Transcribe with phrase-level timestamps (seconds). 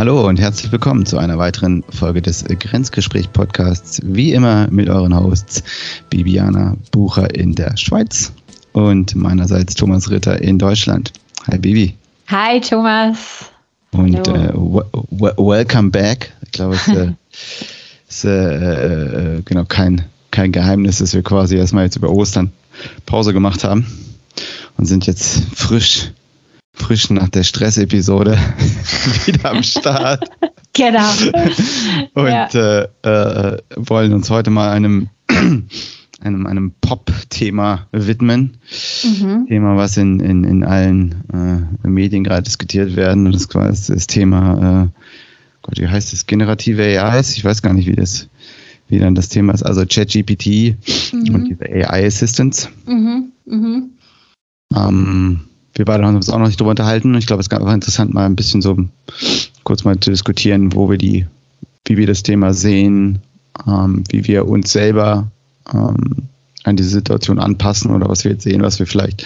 [0.00, 4.00] Hallo und herzlich willkommen zu einer weiteren Folge des Grenzgespräch-Podcasts.
[4.02, 5.62] Wie immer mit euren Hosts
[6.08, 8.32] Bibiana Bucher in der Schweiz
[8.72, 11.12] und meinerseits Thomas Ritter in Deutschland.
[11.48, 11.94] Hi Bibi.
[12.28, 13.50] Hi Thomas.
[13.90, 16.32] Und äh, welcome back.
[16.46, 17.12] Ich glaube, es äh,
[18.08, 22.52] ist äh, äh, genau kein, kein Geheimnis, dass wir quasi erstmal jetzt über Ostern
[23.04, 23.84] Pause gemacht haben
[24.78, 26.10] und sind jetzt frisch
[26.72, 28.38] frisch nach der Stressepisode
[29.26, 30.30] wieder am Start.
[30.72, 31.10] Genau.
[32.14, 32.46] Und ja.
[32.46, 35.08] äh, äh, wollen uns heute mal einem,
[36.20, 38.58] einem, einem Pop-Thema widmen.
[39.02, 39.46] Mhm.
[39.48, 41.24] Thema, was in, in, in allen
[41.84, 43.26] äh, Medien gerade diskutiert werden.
[43.26, 45.00] Und das ist quasi das Thema, äh,
[45.62, 46.26] Gott, wie heißt das?
[46.26, 47.36] Generative AIs?
[47.36, 48.28] Ich weiß gar nicht, wie das
[48.90, 50.74] wie dann das Thema ist, also ChatGPT
[51.12, 51.34] mhm.
[51.34, 52.68] und diese AI Assistants.
[52.86, 53.32] Mhm.
[53.46, 53.90] Mhm.
[54.74, 55.40] Ähm,
[55.74, 57.14] wir beide haben uns auch noch nicht drüber unterhalten.
[57.14, 58.76] Ich glaube, es ist einfach interessant, mal ein bisschen so
[59.64, 61.26] kurz mal zu diskutieren, wo wir die,
[61.86, 63.20] wie wir das Thema sehen,
[63.66, 65.30] ähm, wie wir uns selber
[65.72, 66.28] ähm,
[66.64, 69.24] an diese Situation anpassen oder was wir jetzt sehen, was wir vielleicht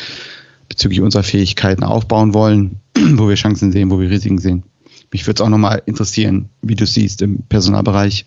[0.68, 2.76] bezüglich unserer Fähigkeiten aufbauen wollen,
[3.14, 4.62] wo wir Chancen sehen, wo wir Risiken sehen.
[5.12, 8.26] Mich würde es auch nochmal interessieren, wie du siehst im Personalbereich.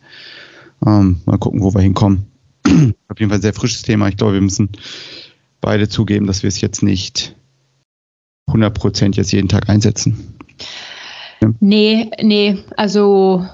[0.86, 2.27] Ähm, mal gucken, wo wir hinkommen.
[2.66, 4.08] Auf jeden Fall ein sehr frisches Thema.
[4.08, 4.70] Ich glaube, wir müssen
[5.61, 7.36] beide zugeben, dass wir es jetzt nicht
[8.48, 10.36] 100 Prozent jetzt jeden Tag einsetzen.
[11.42, 11.50] Ja.
[11.59, 13.45] Nee, nee, also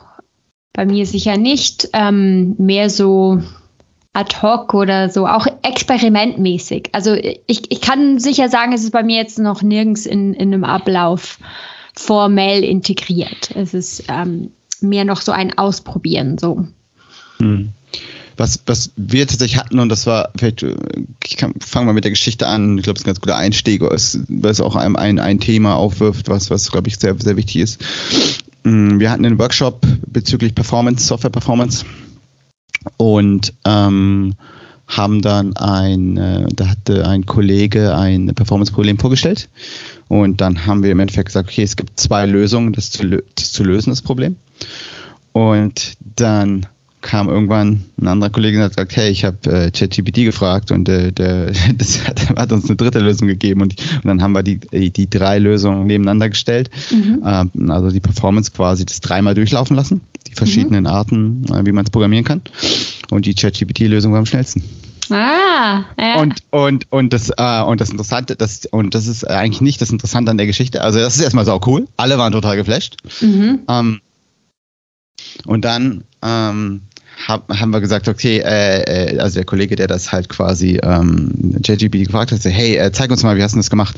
[0.71, 1.89] bei mir sicher nicht.
[1.93, 3.41] Ähm, mehr so
[4.13, 6.89] ad hoc oder so, auch experimentmäßig.
[6.93, 10.53] Also ich, ich kann sicher sagen, es ist bei mir jetzt noch nirgends in, in
[10.53, 11.39] einem Ablauf
[11.95, 13.51] formell integriert.
[13.55, 16.67] Es ist ähm, mehr noch so ein Ausprobieren so.
[17.39, 17.69] Hm
[18.37, 20.75] was, was wir tatsächlich hatten, und das war, vielleicht, äh,
[21.23, 23.81] ich fangen wir mit der Geschichte an, ich glaube, es ist ein ganz guter Einstieg,
[23.81, 27.57] weil es auch ein, ein, ein Thema aufwirft, was, was glaube ich, sehr, sehr wichtig
[27.57, 27.81] ist.
[28.63, 31.85] Mm, wir hatten einen Workshop bezüglich Performance, Software Performance
[32.97, 34.35] und ähm,
[34.87, 39.49] haben dann ein, äh, da hatte ein Kollege ein Performance-Problem vorgestellt
[40.07, 43.51] und dann haben wir im Endeffekt gesagt, okay, es gibt zwei Lösungen, das zu, das
[43.51, 44.35] zu lösen, das Problem.
[45.31, 46.67] Und dann
[47.03, 50.89] kam irgendwann ein anderer Kollege und hat gesagt, hey, ich habe äh, ChatGPT gefragt und
[50.89, 54.41] äh, der, das hat, hat, uns eine dritte Lösung gegeben und, und, dann haben wir
[54.41, 54.59] die,
[54.89, 56.71] die drei Lösungen nebeneinander gestellt.
[56.89, 57.21] Mhm.
[57.23, 60.89] Ähm, also die Performance quasi das dreimal durchlaufen lassen, die verschiedenen mhm.
[60.89, 62.41] Arten, äh, wie man es programmieren kann.
[63.11, 64.63] Und die ChatGPT-Lösung war am schnellsten.
[65.09, 66.21] Ah, ja.
[66.21, 69.91] Und, und, und, das, äh, und das Interessante, das, und das ist eigentlich nicht das
[69.91, 70.81] Interessante an der Geschichte.
[70.81, 71.87] Also, das ist erstmal sau cool.
[71.97, 72.97] Alle waren total geflasht.
[73.21, 73.59] Mhm.
[73.67, 73.99] Ähm,
[75.45, 76.81] und dann ähm,
[77.27, 81.57] hab, haben wir gesagt, okay, äh, äh, also der Kollege, der das halt quasi ähm,
[81.63, 83.95] JGB gefragt hat, hey, äh, zeig uns mal, wie hast du das gemacht?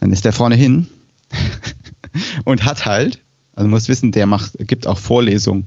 [0.00, 0.88] Dann ist der vorne hin
[2.44, 3.20] und hat halt,
[3.54, 5.64] also muss wissen, der macht, gibt auch Vorlesungen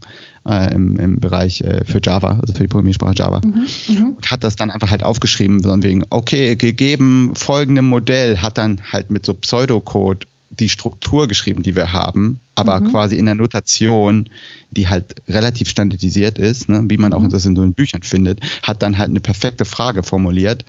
[0.48, 3.42] äh, im, im Bereich äh, für Java, also für die Programmiersprache Java.
[3.44, 8.38] Mhm, mhm, und hat das dann einfach halt aufgeschrieben, von wegen, okay, gegeben folgendem Modell,
[8.38, 12.92] hat dann halt mit so Pseudocode die Struktur geschrieben, die wir haben, aber mhm.
[12.92, 14.30] quasi in der Notation,
[14.72, 17.30] die halt relativ standardisiert ist, ne, wie man auch mhm.
[17.30, 20.66] das in so Büchern findet, hat dann halt eine perfekte Frage formuliert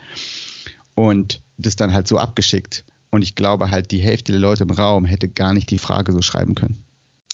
[0.95, 2.85] und das dann halt so abgeschickt.
[3.11, 6.13] Und ich glaube halt, die Hälfte der Leute im Raum hätte gar nicht die Frage
[6.13, 6.85] so schreiben können.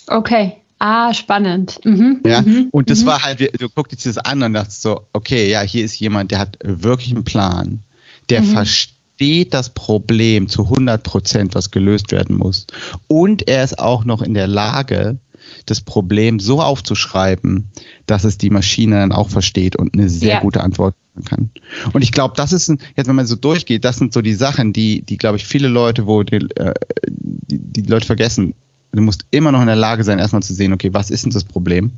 [0.06, 0.56] Okay.
[0.78, 1.80] Ah, spannend.
[1.84, 2.20] Mhm.
[2.26, 2.68] Ja, mhm.
[2.70, 3.06] und das mhm.
[3.06, 6.30] war halt, du guckst dir das an und dachtest so, okay, ja, hier ist jemand,
[6.30, 7.80] der hat wirklich einen Plan,
[8.28, 8.52] der mhm.
[8.52, 12.66] versteht, versteht das Problem zu 100 Prozent, was gelöst werden muss.
[13.08, 15.16] Und er ist auch noch in der Lage,
[15.64, 17.64] das Problem so aufzuschreiben,
[18.06, 20.40] dass es die Maschine dann auch versteht und eine sehr ja.
[20.40, 20.94] gute Antwort
[21.24, 21.50] kann.
[21.92, 24.34] Und ich glaube, das ist, ein, jetzt wenn man so durchgeht, das sind so die
[24.34, 26.74] Sachen, die, die glaube ich, viele Leute, wo die, äh,
[27.06, 28.54] die, die Leute vergessen.
[28.92, 31.32] Du musst immer noch in der Lage sein, erstmal zu sehen, okay, was ist denn
[31.32, 31.92] das Problem?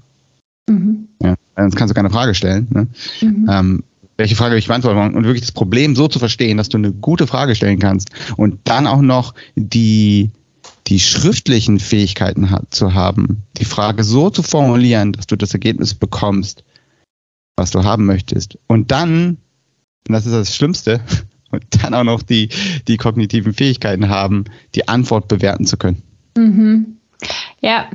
[0.68, 1.08] Mhm.
[1.22, 2.68] Ja, sonst kannst du keine Frage stellen.
[2.70, 2.86] Ne?
[3.22, 3.48] Mhm.
[3.50, 3.84] Ähm,
[4.18, 7.26] welche Frage ich beantworten und wirklich das Problem so zu verstehen, dass du eine gute
[7.26, 10.30] Frage stellen kannst und dann auch noch die,
[10.88, 15.94] die schriftlichen Fähigkeiten hat, zu haben, die Frage so zu formulieren, dass du das Ergebnis
[15.94, 16.64] bekommst,
[17.56, 18.58] was du haben möchtest.
[18.66, 19.38] Und dann,
[20.08, 21.00] und das ist das Schlimmste,
[21.50, 22.48] und dann auch noch die,
[22.88, 24.44] die kognitiven Fähigkeiten haben,
[24.74, 26.02] die Antwort bewerten zu können.
[26.36, 26.98] Mhm.
[27.60, 27.88] Ja,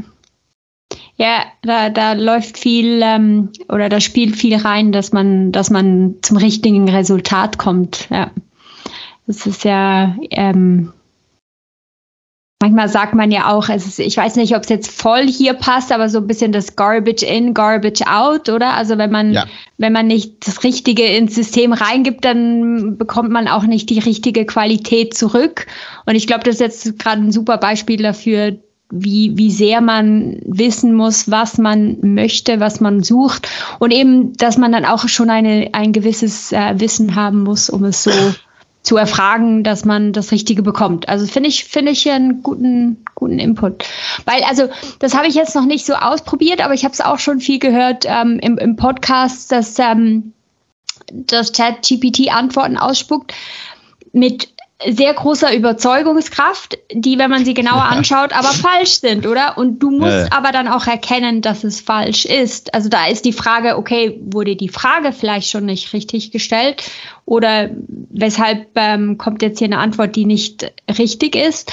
[1.16, 6.16] ja, da, da läuft viel ähm, oder da spielt viel rein, dass man, dass man
[6.22, 8.07] zum richtigen Resultat kommt.
[8.10, 8.31] Ja.
[9.28, 10.92] Das ist ja, ähm,
[12.63, 15.54] manchmal sagt man ja auch, es ist, ich weiß nicht, ob es jetzt voll hier
[15.54, 18.74] passt, aber so ein bisschen das Garbage in, Garbage out, oder?
[18.74, 19.46] Also wenn man, ja.
[19.78, 24.46] wenn man nicht das Richtige ins System reingibt, dann bekommt man auch nicht die richtige
[24.46, 25.68] Qualität zurück.
[26.06, 28.57] Und ich glaube, das ist jetzt gerade ein super Beispiel dafür,
[28.95, 33.50] wie, wie sehr man wissen muss, was man möchte, was man sucht
[33.80, 37.84] und eben, dass man dann auch schon eine, ein gewisses äh, Wissen haben muss, um
[37.86, 38.12] es so
[38.84, 41.10] zu erfragen, dass man das Richtige bekommt.
[41.10, 43.86] Also finde ich, finde ich hier einen guten, guten Input.
[44.25, 44.68] Weil, also,
[45.00, 47.60] das habe ich jetzt noch nicht so ausprobiert, aber ich habe es auch schon viel
[47.60, 50.34] gehört ähm, im, im Podcast, dass ähm,
[51.12, 53.34] das Chat-GPT Antworten ausspuckt
[54.12, 54.52] mit
[54.89, 59.57] sehr großer Überzeugungskraft, die, wenn man sie genauer anschaut, aber falsch sind, oder?
[59.57, 62.74] Und du musst ja, aber dann auch erkennen, dass es falsch ist.
[62.74, 66.83] Also da ist die Frage, okay, wurde die Frage vielleicht schon nicht richtig gestellt?
[67.25, 67.69] Oder
[68.09, 71.71] weshalb ähm, kommt jetzt hier eine Antwort, die nicht richtig ist?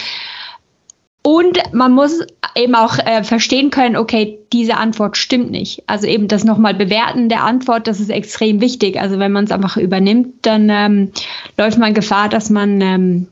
[1.23, 2.21] Und man muss
[2.57, 5.83] eben auch äh, verstehen können, okay, diese Antwort stimmt nicht.
[5.87, 8.99] Also eben das nochmal bewerten der Antwort, das ist extrem wichtig.
[8.99, 11.13] Also wenn man es einfach übernimmt, dann ähm,
[11.59, 13.29] läuft man Gefahr, dass man, ähm,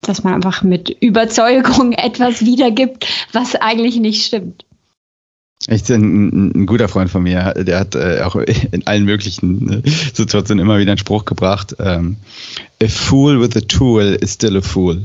[0.00, 4.64] dass man einfach mit Überzeugung etwas wiedergibt, was eigentlich nicht stimmt.
[5.66, 9.90] Echt ein, ein, guter Freund von mir, der hat äh, auch in allen möglichen äh,
[10.14, 11.76] Situationen immer wieder einen Spruch gebracht.
[11.78, 12.16] Ähm,
[12.82, 15.02] a fool with a tool is still a fool.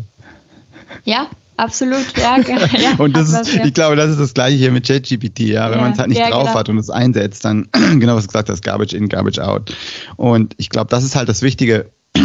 [1.03, 2.37] Ja, Absolut, ja.
[2.77, 5.69] ja und das ist, ich glaube, das ist das gleiche hier mit ChatGPT, ja.
[5.69, 6.59] Wenn ja, man es halt nicht ja, drauf genau.
[6.59, 7.69] hat und es einsetzt, dann,
[7.99, 9.75] genau was du gesagt hast, Garbage in, Garbage out.
[10.17, 11.91] Und ich glaube, das ist halt das Wichtige,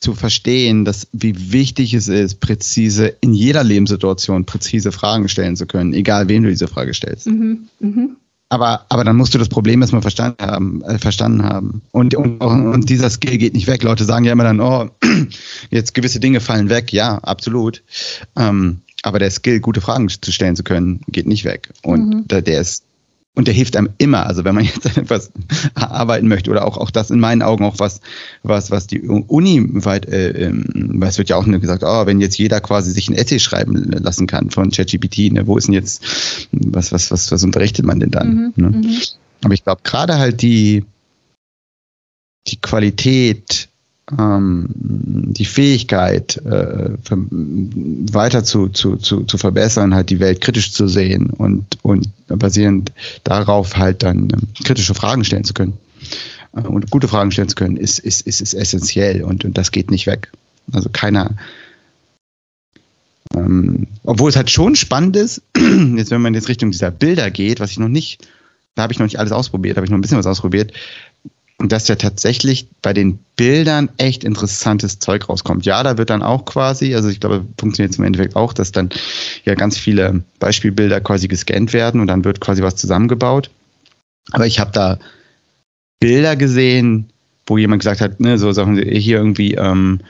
[0.00, 5.66] zu verstehen, dass wie wichtig es ist, präzise in jeder Lebenssituation präzise Fragen stellen zu
[5.66, 7.26] können, egal wem du diese Frage stellst.
[7.26, 8.16] Mhm, mhm.
[8.52, 11.82] Aber, aber dann musst du das Problem erstmal verstanden haben, äh, verstanden haben.
[11.92, 13.84] Und, und, und dieser Skill geht nicht weg.
[13.84, 14.90] Leute sagen ja immer dann, oh,
[15.70, 16.92] jetzt gewisse Dinge fallen weg.
[16.92, 17.84] Ja, absolut.
[18.36, 21.70] Ähm, aber der Skill, gute Fragen zu stellen zu können, geht nicht weg.
[21.82, 22.28] Und mhm.
[22.28, 22.84] der, der ist
[23.36, 24.26] und der hilft einem immer.
[24.26, 25.30] Also wenn man jetzt etwas
[25.74, 28.00] arbeiten möchte oder auch, auch das in meinen Augen auch was,
[28.42, 32.20] was, was die Uni weit, äh, ähm, es wird ja auch nur gesagt, oh, wenn
[32.20, 35.74] jetzt jeder quasi sich ein Essay schreiben lassen kann von ChatGPT, ne, wo ist denn
[35.74, 38.34] jetzt, was, was, was, was unterrichtet man denn dann?
[38.34, 38.68] Mhm, ne?
[38.70, 38.98] Mhm.
[39.42, 40.84] Aber ich glaube, gerade halt die,
[42.46, 43.69] die Qualität ähm,
[44.12, 51.30] die Fähigkeit, äh, weiter zu, zu, zu, zu verbessern, halt die Welt kritisch zu sehen
[51.30, 52.92] und, und basierend
[53.22, 55.74] darauf halt dann ähm, kritische Fragen stellen zu können
[56.56, 59.70] äh, und gute Fragen stellen zu können, ist, ist, ist, ist essentiell und, und das
[59.70, 60.32] geht nicht weg.
[60.72, 61.36] Also keiner,
[63.36, 67.60] ähm, obwohl es halt schon spannend ist, jetzt wenn man jetzt Richtung dieser Bilder geht,
[67.60, 68.26] was ich noch nicht,
[68.74, 70.72] da habe ich noch nicht alles ausprobiert, habe ich noch ein bisschen was ausprobiert,
[71.68, 75.66] dass ja tatsächlich bei den Bildern echt interessantes Zeug rauskommt.
[75.66, 78.90] Ja, da wird dann auch quasi, also ich glaube, funktioniert im Endeffekt auch, dass dann
[79.44, 83.50] ja ganz viele Beispielbilder quasi gescannt werden und dann wird quasi was zusammengebaut.
[84.32, 84.98] Aber ich habe da
[86.00, 87.10] Bilder gesehen,
[87.46, 90.00] wo jemand gesagt hat, ne, so Sachen hier irgendwie, ähm,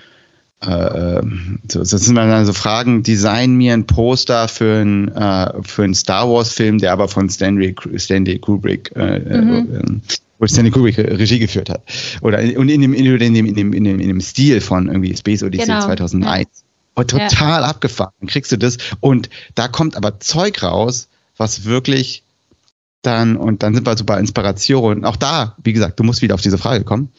[0.61, 1.23] äh,
[1.69, 5.94] so, das sind dann so Fragen, design mir ein Poster für einen äh, für einen
[5.94, 10.00] Star Wars Film, der aber von Stanley, Stanley Kubrick äh, äh mhm.
[10.00, 11.82] äh, wo Stanley Kubrick Regie geführt hat.
[12.22, 15.16] Oder in, in, dem, in, dem, in, dem, in, dem, in dem Stil von irgendwie
[15.16, 15.84] Space Odyssey genau.
[15.84, 16.25] 2001.
[16.26, 16.48] Ja.
[16.94, 17.69] Und total ja.
[17.69, 18.12] abgefahren.
[18.20, 18.78] Dann kriegst du das.
[19.00, 22.22] Und da kommt aber Zeug raus, was wirklich
[23.02, 25.04] dann, und dann sind wir so bei Inspiration.
[25.04, 27.10] Auch da, wie gesagt, du musst wieder auf diese Frage kommen.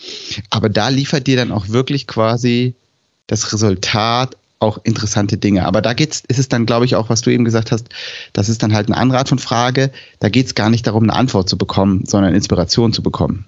[0.50, 2.76] Aber da liefert dir dann auch wirklich quasi
[3.28, 5.66] das Resultat auch interessante Dinge.
[5.66, 7.90] Aber da geht's, ist es dann, glaube ich, auch, was du eben gesagt hast,
[8.34, 9.92] das ist dann halt eine andere Art von Frage.
[10.20, 13.46] Da geht es gar nicht darum, eine Antwort zu bekommen, sondern Inspiration zu bekommen.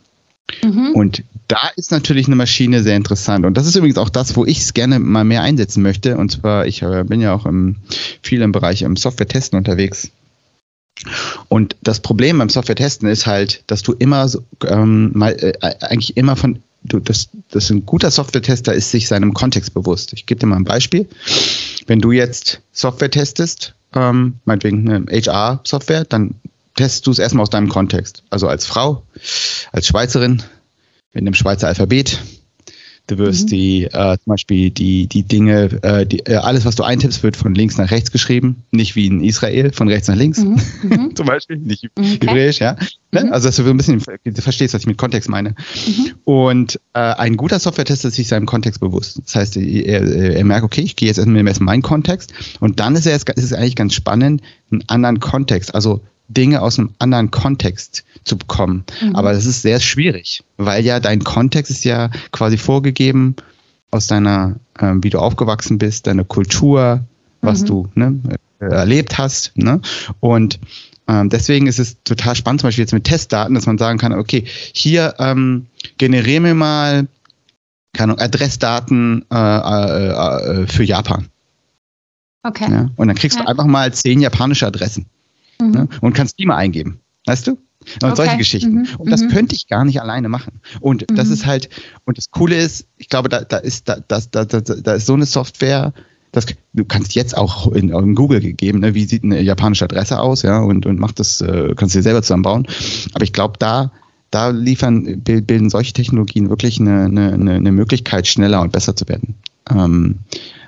[0.61, 0.91] Mhm.
[0.93, 3.45] Und da ist natürlich eine Maschine sehr interessant.
[3.45, 6.17] Und das ist übrigens auch das, wo ich es gerne mal mehr einsetzen möchte.
[6.17, 7.77] Und zwar, ich äh, bin ja auch im,
[8.21, 10.09] viel im Bereich im Software-Testen unterwegs.
[11.49, 16.17] Und das Problem beim Software-Testen ist halt, dass du immer so, ähm, mal, äh, eigentlich
[16.17, 20.13] immer von du, das, das ein guter Software-Tester ist sich seinem Kontext bewusst.
[20.13, 21.07] Ich gebe dir mal ein Beispiel.
[21.87, 26.35] Wenn du jetzt Software testest, ähm, meinetwegen eine HR-Software, dann
[26.75, 28.23] testest du es erstmal aus deinem Kontext.
[28.29, 29.03] Also als Frau,
[29.71, 30.43] als Schweizerin,
[31.13, 32.19] mit einem Schweizer Alphabet,
[33.07, 33.49] Du wirst mhm.
[33.49, 37.35] die, äh, zum Beispiel die, die Dinge, äh, die, äh, alles, was du eintippst, wird
[37.35, 38.63] von links nach rechts geschrieben.
[38.71, 40.39] Nicht wie in Israel, von rechts nach links.
[40.39, 40.61] Mhm.
[40.83, 41.15] mhm.
[41.15, 42.17] zum Beispiel, nicht okay.
[42.21, 42.77] hebräisch, ja.
[43.11, 43.25] Ne?
[43.25, 43.33] Mhm.
[43.33, 45.49] Also, dass du ein bisschen du verstehst, was ich mit Kontext meine.
[45.49, 46.11] Mhm.
[46.23, 49.19] Und äh, ein guter Software-Tester ist sich seinem Kontext bewusst.
[49.25, 52.33] Das heißt, er, er merkt, okay, ich gehe jetzt erstmal in meinen Kontext.
[52.61, 54.41] Und dann ist, er, ist es eigentlich ganz spannend,
[54.71, 58.83] einen anderen Kontext, also Dinge aus einem anderen Kontext zu bekommen.
[59.01, 59.15] Mhm.
[59.15, 63.35] Aber das ist sehr schwierig, weil ja dein Kontext ist ja quasi vorgegeben
[63.91, 67.03] aus deiner, äh, wie du aufgewachsen bist, deine Kultur,
[67.41, 67.65] was mhm.
[67.65, 68.19] du ne,
[68.59, 69.51] erlebt hast.
[69.55, 69.81] Ne?
[70.19, 70.59] Und
[71.07, 74.13] ähm, deswegen ist es total spannend, zum Beispiel jetzt mit Testdaten, dass man sagen kann,
[74.13, 77.07] okay, hier ähm, generiere mir mal
[77.93, 81.27] keine Adressdaten äh, äh, äh, für Japan.
[82.43, 82.71] Okay.
[82.71, 82.89] Ja?
[82.95, 83.43] Und dann kriegst ja.
[83.43, 85.05] du einfach mal zehn japanische Adressen
[85.59, 85.71] mhm.
[85.71, 85.87] ne?
[86.01, 86.99] und kannst die mal eingeben.
[87.25, 87.51] Weißt du?
[87.51, 88.15] Und okay.
[88.15, 88.73] solche Geschichten.
[88.73, 88.87] Mhm.
[88.97, 89.29] Und das mhm.
[89.29, 90.61] könnte ich gar nicht alleine machen.
[90.79, 91.33] Und das mhm.
[91.33, 91.69] ist halt,
[92.05, 95.13] und das Coole ist, ich glaube, da, da ist, da, da, da, da ist so
[95.13, 95.93] eine Software,
[96.31, 100.19] das, du kannst jetzt auch in, in Google gegeben, ne, wie sieht eine japanische Adresse
[100.19, 102.67] aus, ja, und, und mach das, äh, kannst du dir selber zusammenbauen.
[103.13, 103.91] Aber ich glaube, da,
[104.31, 109.35] da liefern, bilden solche Technologien wirklich eine, eine, eine Möglichkeit, schneller und besser zu werden.
[109.69, 110.19] Ähm,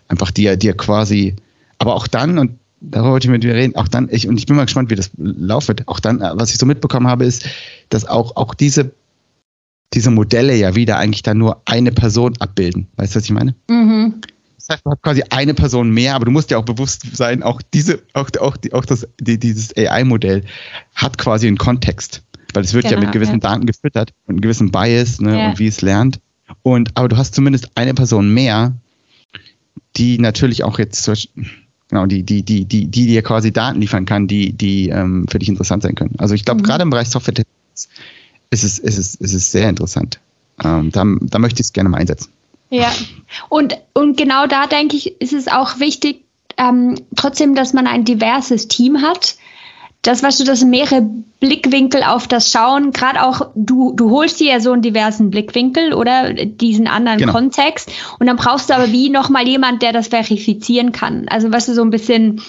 [0.07, 1.35] einfach dir, dir quasi,
[1.79, 4.45] aber auch dann, und darüber wollte ich mit dir reden, auch dann, ich, und ich
[4.45, 7.45] bin mal gespannt, wie das laufen wird, auch dann, was ich so mitbekommen habe, ist,
[7.89, 8.91] dass auch, auch diese,
[9.93, 12.87] diese Modelle ja wieder eigentlich dann nur eine Person abbilden.
[12.97, 13.55] Weißt du, was ich meine?
[13.69, 14.15] Mhm.
[14.57, 17.43] Das heißt, du hast quasi eine Person mehr, aber du musst ja auch bewusst sein,
[17.43, 20.43] auch diese, auch, auch, auch das, die, dieses AI-Modell
[20.95, 22.23] hat quasi einen Kontext.
[22.53, 23.39] Weil es wird genau, ja mit gewissen ja.
[23.39, 25.49] Daten gefüttert und einem gewissen Bias ne, ja.
[25.49, 26.19] und wie es lernt.
[26.63, 28.75] Und, aber du hast zumindest eine Person mehr,
[29.97, 31.03] die natürlich auch jetzt
[31.89, 35.39] genau, die, die, die, die, die dir quasi Daten liefern kann, die, die ähm, für
[35.39, 36.15] dich interessant sein können.
[36.17, 36.65] Also ich glaube, mhm.
[36.65, 37.33] gerade im Bereich Software
[38.51, 40.19] ist es, ist, es, ist es sehr interessant.
[40.63, 42.29] Ähm, da, da möchte ich es gerne mal einsetzen.
[42.69, 42.91] Ja,
[43.49, 46.23] und, und genau da denke ich, ist es auch wichtig,
[46.57, 49.35] ähm, trotzdem, dass man ein diverses Team hat.
[50.05, 51.01] Das, weißt du, dass mehrere
[51.39, 55.93] Blickwinkel auf das schauen, gerade auch du, du holst dir ja so einen diversen Blickwinkel
[55.93, 57.33] oder diesen anderen genau.
[57.33, 61.27] Kontext und dann brauchst du aber wie nochmal jemand, der das verifizieren kann.
[61.27, 62.43] Also, weißt du, so ein bisschen,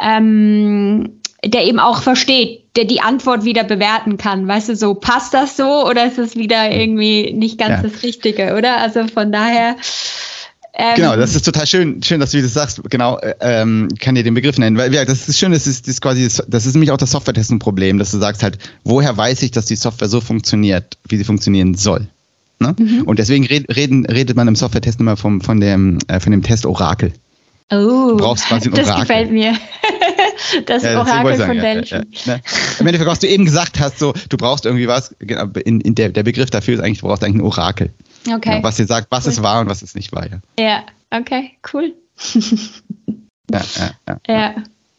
[0.00, 4.48] ähm, der eben auch versteht, der die Antwort wieder bewerten kann.
[4.48, 7.88] Weißt du, so passt das so oder ist es wieder irgendwie nicht ganz ja.
[7.90, 8.78] das Richtige, oder?
[8.78, 9.76] Also von daher.
[10.74, 12.80] Ähm, genau, das ist total schön, schön, dass du das sagst.
[12.88, 15.86] Genau, äh, ähm, kann dir den Begriff nennen, weil ja, das ist schön, das ist,
[15.86, 19.42] das ist quasi, das ist nämlich auch das Software-Testen-Problem, dass du sagst halt, woher weiß
[19.42, 22.06] ich, dass die Software so funktioniert, wie sie funktionieren soll?
[22.58, 22.74] Ne?
[22.78, 23.02] Mhm.
[23.02, 26.42] Und deswegen red, reden, redet man im Software-Test immer vom, von dem, äh, von dem
[26.42, 27.12] Test Orakel.
[27.70, 27.76] Oh,
[28.10, 28.92] du brauchst quasi ein Orakel.
[28.92, 29.54] das gefällt mir.
[30.66, 31.94] das ja, Orakel von Delphi.
[31.94, 32.40] Ja, ja,
[32.78, 35.94] Im Endeffekt, was du eben gesagt hast, so, du brauchst irgendwie was, genau, in, in
[35.94, 37.90] der, der Begriff dafür ist eigentlich, du brauchst eigentlich ein Orakel.
[38.28, 38.62] Okay.
[38.62, 39.32] was dir sagt, was cool.
[39.32, 40.26] es war und was es nicht war.
[40.26, 41.94] Ja, ja okay, cool.
[43.50, 44.20] ja, ja, ja.
[44.28, 44.54] ja.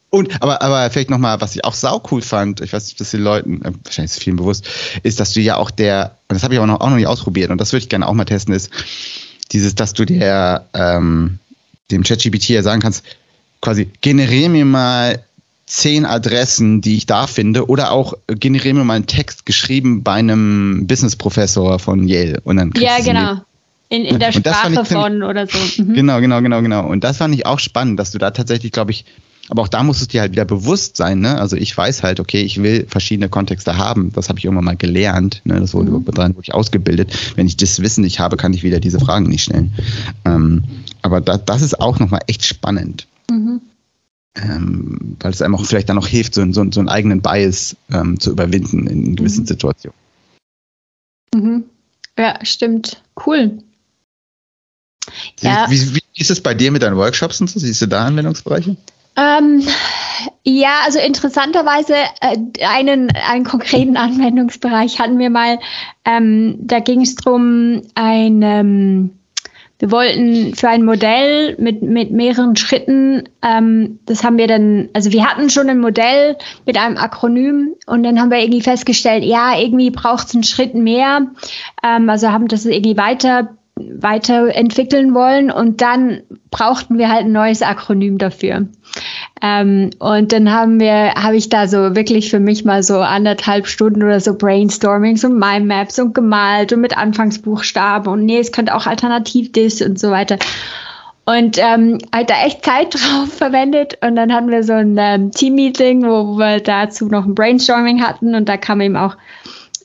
[0.09, 2.97] Und, aber, aber vielleicht nochmal, was ich auch sau cool fand, ich weiß nicht, ob
[2.99, 4.69] das den Leuten, äh, wahrscheinlich ist es vielen bewusst,
[5.01, 7.07] ist, dass du ja auch der, und das habe ich auch noch, auch noch nicht
[7.07, 8.69] ausprobiert und das würde ich gerne auch mal testen, ist
[9.51, 11.39] dieses, dass du der, ähm,
[11.89, 13.03] dem ChatGPT ja sagen kannst,
[13.59, 15.23] quasi generiere mir mal
[15.65, 20.13] zehn Adressen, die ich da finde, oder auch generiere mir mal einen Text geschrieben bei
[20.13, 22.41] einem Business-Professor von Yale.
[22.43, 23.41] Und dann ja, genau.
[23.89, 25.83] In, in der Sprache von oder so.
[25.83, 25.93] Mhm.
[25.93, 26.87] Genau, genau, genau, genau.
[26.87, 29.05] Und das fand ich auch spannend, dass du da tatsächlich, glaube ich,
[29.49, 31.37] aber auch da musst du dir halt wieder bewusst sein, ne?
[31.37, 34.11] Also ich weiß halt, okay, ich will verschiedene Kontexte haben.
[34.13, 35.41] Das habe ich irgendwann mal gelernt.
[35.43, 35.59] Ne?
[35.59, 36.05] Das wurde mhm.
[36.05, 37.13] dran wirklich ausgebildet.
[37.35, 39.73] Wenn ich das Wissen nicht habe, kann ich wieder diese Fragen nicht stellen.
[40.23, 40.63] Ähm,
[41.01, 43.05] aber da, das ist auch nochmal echt spannend.
[43.29, 43.61] Mhm.
[44.35, 47.75] Ähm, weil es einem auch vielleicht dann noch hilft, so, so, so einen eigenen Bias
[47.91, 49.47] ähm, zu überwinden in gewissen mhm.
[49.47, 49.97] Situationen.
[51.35, 51.63] Mhm.
[52.17, 53.03] Ja, stimmt.
[53.25, 53.59] Cool.
[55.41, 55.67] Ja.
[55.69, 57.59] Wie, wie, ist es bei dir mit deinen Workshops und so?
[57.59, 58.77] Siehst du da Anwendungsbereiche?
[59.15, 59.63] Ähm,
[60.43, 65.59] ja, also interessanterweise äh, einen, einen konkreten Anwendungsbereich hatten wir mal.
[66.05, 69.11] Ähm, da ging es darum, ein ähm,
[69.83, 75.11] wir wollten für ein Modell mit, mit mehreren Schritten, ähm, das haben wir dann, also
[75.11, 79.59] wir hatten schon ein Modell mit einem Akronym und dann haben wir irgendwie festgestellt, ja,
[79.59, 81.27] irgendwie braucht es einen Schritt mehr.
[81.83, 87.61] Ähm, also haben das irgendwie weiter weiterentwickeln wollen und dann brauchten wir halt ein neues
[87.61, 88.67] Akronym dafür.
[89.41, 93.67] Ähm, und dann haben wir, habe ich da so wirklich für mich mal so anderthalb
[93.67, 98.75] Stunden oder so Brainstormings und Mindmaps und gemalt und mit Anfangsbuchstaben und nee, es könnte
[98.75, 100.37] auch alternativ das und so weiter.
[101.25, 103.97] Und ähm, halt da echt Zeit drauf verwendet.
[104.01, 108.35] Und dann hatten wir so ein ähm, Team-Meeting, wo wir dazu noch ein Brainstorming hatten.
[108.35, 109.15] Und da kam eben auch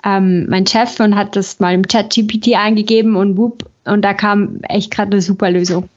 [0.05, 4.61] ähm, mein Chef und hat das mal im Chat-GPT eingegeben und whoop, und da kam
[4.69, 5.89] echt gerade eine super Lösung.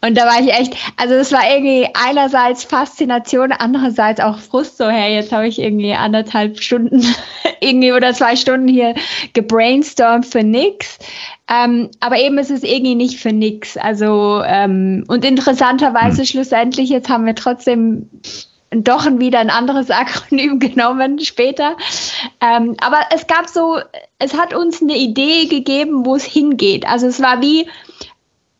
[0.00, 4.88] Und da war ich echt, also es war irgendwie einerseits Faszination, andererseits auch Frust, so,
[4.88, 7.04] hey, jetzt habe ich irgendwie anderthalb Stunden
[7.60, 8.94] irgendwie oder zwei Stunden hier
[9.32, 10.98] gebrainstormt für nix.
[11.48, 13.76] Ähm, aber eben ist es irgendwie nicht für nix.
[13.76, 16.26] Also, ähm, und interessanterweise hm.
[16.26, 18.08] schlussendlich, jetzt haben wir trotzdem
[18.70, 21.76] doch wieder ein anderes Akronym genommen später.
[22.40, 23.78] Ähm, aber es gab so,
[24.18, 26.86] es hat uns eine Idee gegeben, wo es hingeht.
[26.86, 27.66] Also es war wie,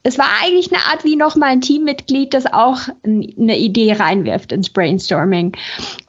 [0.02, 4.70] es war eigentlich eine Art wie nochmal ein Teammitglied, das auch eine Idee reinwirft ins
[4.70, 5.56] Brainstorming.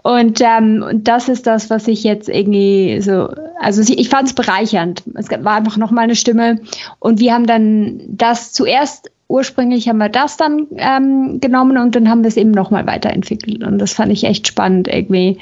[0.02, 3.30] Und, ähm, und das ist das, was ich jetzt irgendwie so,
[3.60, 5.04] also ich fand es bereichernd.
[5.16, 6.62] Es war einfach nochmal eine Stimme
[7.00, 12.10] und wir haben dann das zuerst ursprünglich haben wir das dann ähm, genommen und dann
[12.10, 13.64] haben wir es eben nochmal weiterentwickelt.
[13.64, 15.40] Und das fand ich echt spannend irgendwie,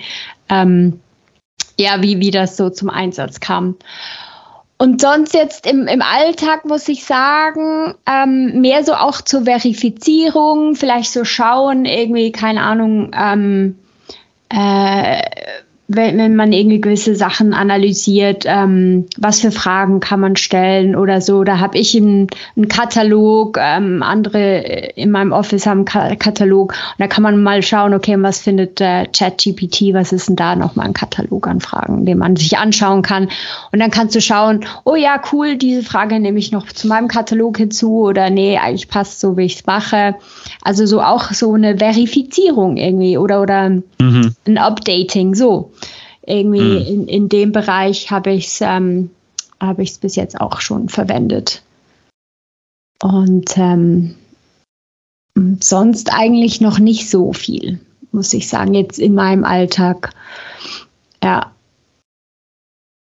[0.47, 0.99] ähm,
[1.77, 3.75] ja, wie, wie das so zum Einsatz kam.
[4.77, 10.75] Und sonst jetzt im, im Alltag muss ich sagen, ähm, mehr so auch zur Verifizierung,
[10.75, 13.77] vielleicht so schauen, irgendwie, keine Ahnung, ähm,
[14.47, 15.21] äh,
[15.91, 21.19] wenn, wenn man irgendwie gewisse Sachen analysiert, ähm, was für Fragen kann man stellen oder
[21.19, 21.43] so.
[21.43, 24.59] Da habe ich einen, einen Katalog, ähm, andere
[24.95, 28.79] in meinem Office haben einen Katalog und da kann man mal schauen, okay, was findet
[28.79, 33.01] äh, ChatGPT, was ist denn da nochmal ein Katalog an Fragen, den man sich anschauen
[33.01, 33.27] kann.
[33.71, 37.07] Und dann kannst du schauen, oh ja, cool, diese Frage nehme ich noch zu meinem
[37.07, 40.15] Katalog hinzu oder nee, eigentlich passt so, wie ich es mache.
[40.61, 44.35] Also so auch so eine Verifizierung irgendwie oder, oder mhm.
[44.45, 45.71] ein Updating, so
[46.29, 46.85] irgendwie mhm.
[46.85, 49.09] in, in dem Bereich habe ich es ähm,
[49.59, 51.63] hab bis jetzt auch schon verwendet.
[53.01, 54.15] Und ähm,
[55.59, 57.79] sonst eigentlich noch nicht so viel,
[58.11, 60.11] muss ich sagen, jetzt in meinem Alltag.
[61.23, 61.51] Ja.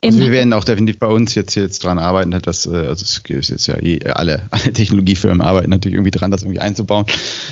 [0.03, 3.21] Also wir werden auch definitiv bei uns jetzt, jetzt dran arbeiten, dass, äh, also es
[3.27, 7.05] ist jetzt ja eh, alle, alle Technologiefirmen arbeiten natürlich irgendwie dran, das irgendwie einzubauen.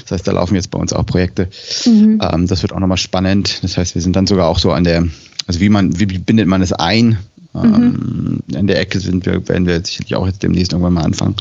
[0.03, 1.50] Das heißt, da laufen jetzt bei uns auch Projekte.
[1.86, 2.20] Mhm.
[2.22, 3.63] Ähm, das wird auch nochmal spannend.
[3.63, 5.08] Das heißt, wir sind dann sogar auch so an der,
[5.47, 7.19] also wie man, wie bindet man es ein?
[7.53, 7.63] Mhm.
[7.63, 11.35] Ähm, in der Ecke sind wir, werden wir sicherlich auch jetzt demnächst irgendwann mal anfangen.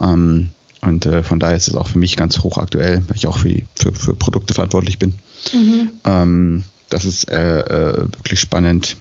[0.00, 0.48] Ähm,
[0.82, 3.62] und äh, von daher ist es auch für mich ganz hochaktuell, weil ich auch für,
[3.74, 5.14] für, für Produkte verantwortlich bin.
[5.52, 5.90] Mhm.
[6.04, 8.96] Ähm, das ist äh, äh, wirklich spannend.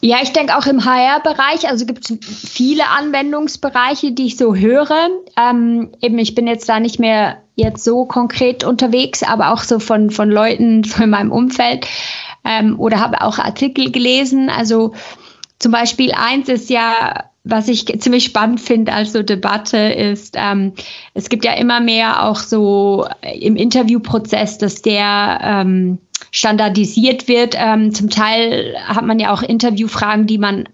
[0.00, 5.08] Ja, ich denke auch im HR-Bereich, also gibt es viele Anwendungsbereiche, die ich so höre.
[5.36, 9.78] Ähm, eben, ich bin jetzt da nicht mehr jetzt so konkret unterwegs, aber auch so
[9.78, 11.86] von, von Leuten von meinem Umfeld
[12.46, 14.48] ähm, oder habe auch Artikel gelesen.
[14.50, 14.92] Also
[15.58, 20.72] zum Beispiel eins ist ja, was ich ziemlich spannend finde als so Debatte ist, ähm,
[21.14, 25.98] es gibt ja immer mehr auch so im Interviewprozess, dass der ähm,
[26.30, 27.54] standardisiert wird.
[27.58, 30.68] Ähm, zum Teil hat man ja auch Interviewfragen, die man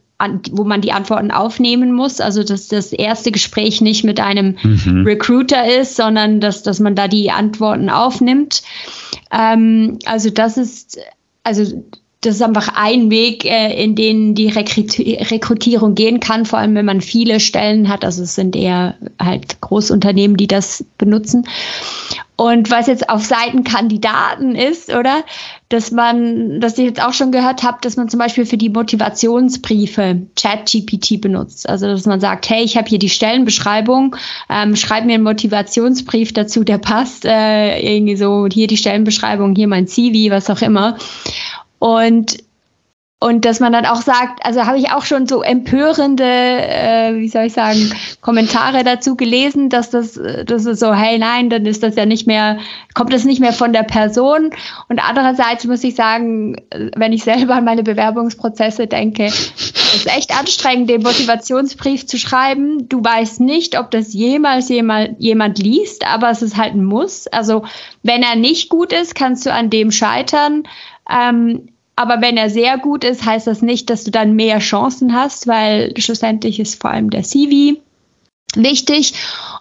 [0.52, 2.20] wo man die Antworten aufnehmen muss.
[2.20, 5.04] Also dass das erste Gespräch nicht mit einem mhm.
[5.04, 8.62] Recruiter ist, sondern dass, dass man da die Antworten aufnimmt.
[9.32, 11.00] Ähm, also das ist
[11.44, 11.83] also
[12.22, 16.87] das ist einfach ein Weg, äh, in den die Rekrutierung gehen kann, vor allem wenn
[16.87, 18.04] man viele Stellen hat.
[18.04, 21.46] Also es sind eher halt Großunternehmen, die das benutzen.
[22.37, 25.22] Und was jetzt auf Seiten Kandidaten ist, oder?
[25.68, 28.70] Dass man, dass ich jetzt auch schon gehört habe, dass man zum Beispiel für die
[28.70, 31.68] Motivationsbriefe ChatGPT benutzt.
[31.68, 34.16] Also dass man sagt, hey, ich habe hier die Stellenbeschreibung,
[34.48, 37.24] ähm, schreib mir einen Motivationsbrief dazu, der passt.
[37.24, 40.96] Äh, irgendwie so, hier die Stellenbeschreibung, hier mein CV, was auch immer.
[41.82, 42.36] Und
[43.18, 47.28] und dass man dann auch sagt, also habe ich auch schon so empörende, äh, wie
[47.28, 51.84] soll ich sagen, Kommentare dazu gelesen, dass das, das ist so, hey, nein, dann ist
[51.84, 52.58] das ja nicht mehr,
[52.94, 54.50] kommt das nicht mehr von der Person.
[54.88, 56.56] Und andererseits muss ich sagen,
[56.96, 62.88] wenn ich selber an meine Bewerbungsprozesse denke, ist echt anstrengend, den Motivationsbrief zu schreiben.
[62.88, 67.28] Du weißt nicht, ob das jemals jemand, jemand liest, aber es ist halt ein Muss.
[67.28, 67.62] Also
[68.02, 70.64] wenn er nicht gut ist, kannst du an dem scheitern.
[71.08, 75.14] Ähm, aber wenn er sehr gut ist, heißt das nicht, dass du dann mehr Chancen
[75.14, 77.78] hast, weil schlussendlich ist vor allem der CV
[78.55, 79.14] wichtig.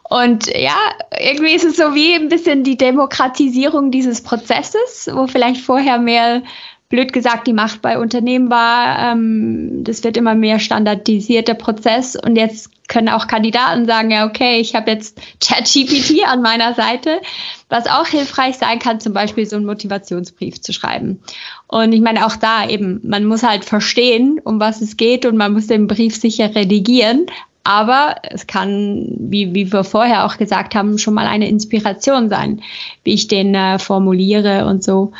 [0.09, 0.77] Und ja,
[1.19, 6.43] irgendwie ist es so wie ein bisschen die Demokratisierung dieses Prozesses, wo vielleicht vorher mehr
[6.91, 9.13] blöd gesagt die Macht bei Unternehmen war.
[9.13, 14.59] Ähm, das wird immer mehr standardisierter Prozess und jetzt können auch Kandidaten sagen, ja, okay,
[14.59, 17.21] ich habe jetzt ChatGPT an meiner Seite,
[17.69, 21.21] was auch hilfreich sein kann, zum Beispiel so einen Motivationsbrief zu schreiben.
[21.67, 25.37] Und ich meine, auch da eben, man muss halt verstehen, um was es geht und
[25.37, 27.27] man muss den Brief sicher redigieren.
[27.63, 32.61] Aber es kann, wie, wie wir vorher auch gesagt haben, schon mal eine Inspiration sein,
[33.03, 35.13] wie ich den äh, formuliere und so.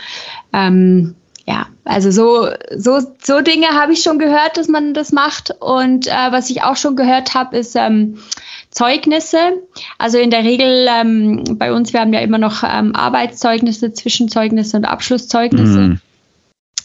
[0.51, 1.15] Ähm,
[1.51, 5.53] ja, also so, so, so Dinge habe ich schon gehört, dass man das macht.
[5.59, 8.19] Und äh, was ich auch schon gehört habe, ist ähm,
[8.69, 9.37] Zeugnisse.
[9.97, 14.77] Also in der Regel ähm, bei uns, wir haben ja immer noch ähm, Arbeitszeugnisse, Zwischenzeugnisse
[14.77, 15.79] und Abschlusszeugnisse.
[15.79, 15.99] Mhm.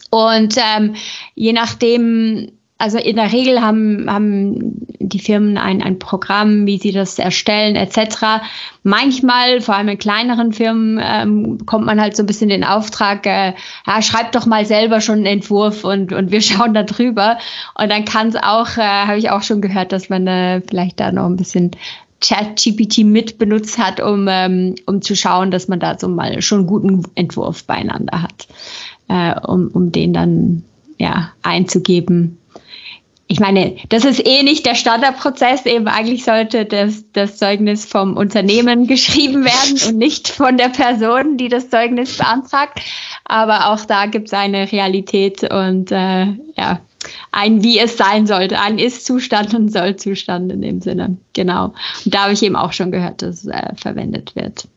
[0.09, 0.95] Und ähm,
[1.35, 6.91] je nachdem, also in der Regel haben, haben die Firmen ein, ein Programm, wie sie
[6.91, 8.43] das erstellen, etc.
[8.83, 13.25] Manchmal, vor allem in kleineren Firmen, ähm, bekommt man halt so ein bisschen den Auftrag,
[13.25, 13.53] äh,
[13.85, 17.37] ja, schreibt doch mal selber schon einen Entwurf und, und wir schauen da drüber.
[17.79, 20.99] Und dann kann es auch, äh, habe ich auch schon gehört, dass man äh, vielleicht
[20.99, 21.71] da noch ein bisschen
[22.19, 26.59] ChatGPT mit benutzt hat, um, ähm, um zu schauen, dass man da so mal schon
[26.59, 28.47] einen guten Entwurf beieinander hat,
[29.07, 30.63] äh, um, um den dann
[30.97, 32.39] ja einzugeben
[33.29, 35.65] ich meine, das ist eh nicht der Standardprozess.
[35.65, 41.37] Eben eigentlich sollte das, das Zeugnis vom Unternehmen geschrieben werden und nicht von der Person,
[41.37, 42.79] die das Zeugnis beantragt.
[43.25, 46.79] Aber auch da gibt es eine Realität und äh, ja,
[47.31, 51.17] ein wie es sein sollte, ein Ist-Zustand und Soll-Zustand in dem Sinne.
[51.33, 51.73] Genau.
[52.05, 54.67] Und da habe ich eben auch schon gehört, dass es äh, verwendet wird.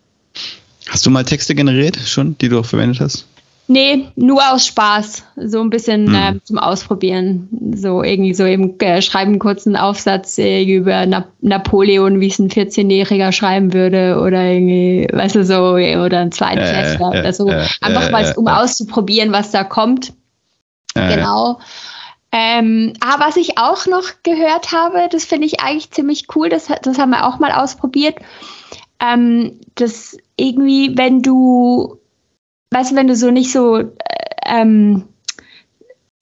[0.88, 3.26] Hast du mal Texte generiert schon, die du auch verwendet hast?
[3.70, 5.22] Nee, nur aus Spaß.
[5.36, 6.14] So ein bisschen mhm.
[6.14, 7.48] äh, zum Ausprobieren.
[7.76, 12.40] So irgendwie so eben äh, schreiben einen kurzen Aufsatz äh, über Na Napoleon, wie es
[12.40, 17.48] ein 14-Jähriger schreiben würde oder irgendwie, weißt du, so, oder ein Zweitklässler oder so.
[17.80, 20.14] Einfach mal, um auszuprobieren, was da kommt.
[20.94, 21.60] genau.
[22.32, 26.66] Ähm, aber was ich auch noch gehört habe, das finde ich eigentlich ziemlich cool, das,
[26.82, 28.16] das haben wir auch mal ausprobiert.
[29.00, 31.99] Ähm, dass irgendwie, wenn du
[32.70, 33.86] weißt du, wenn du so nicht so, äh,
[34.46, 35.04] ähm,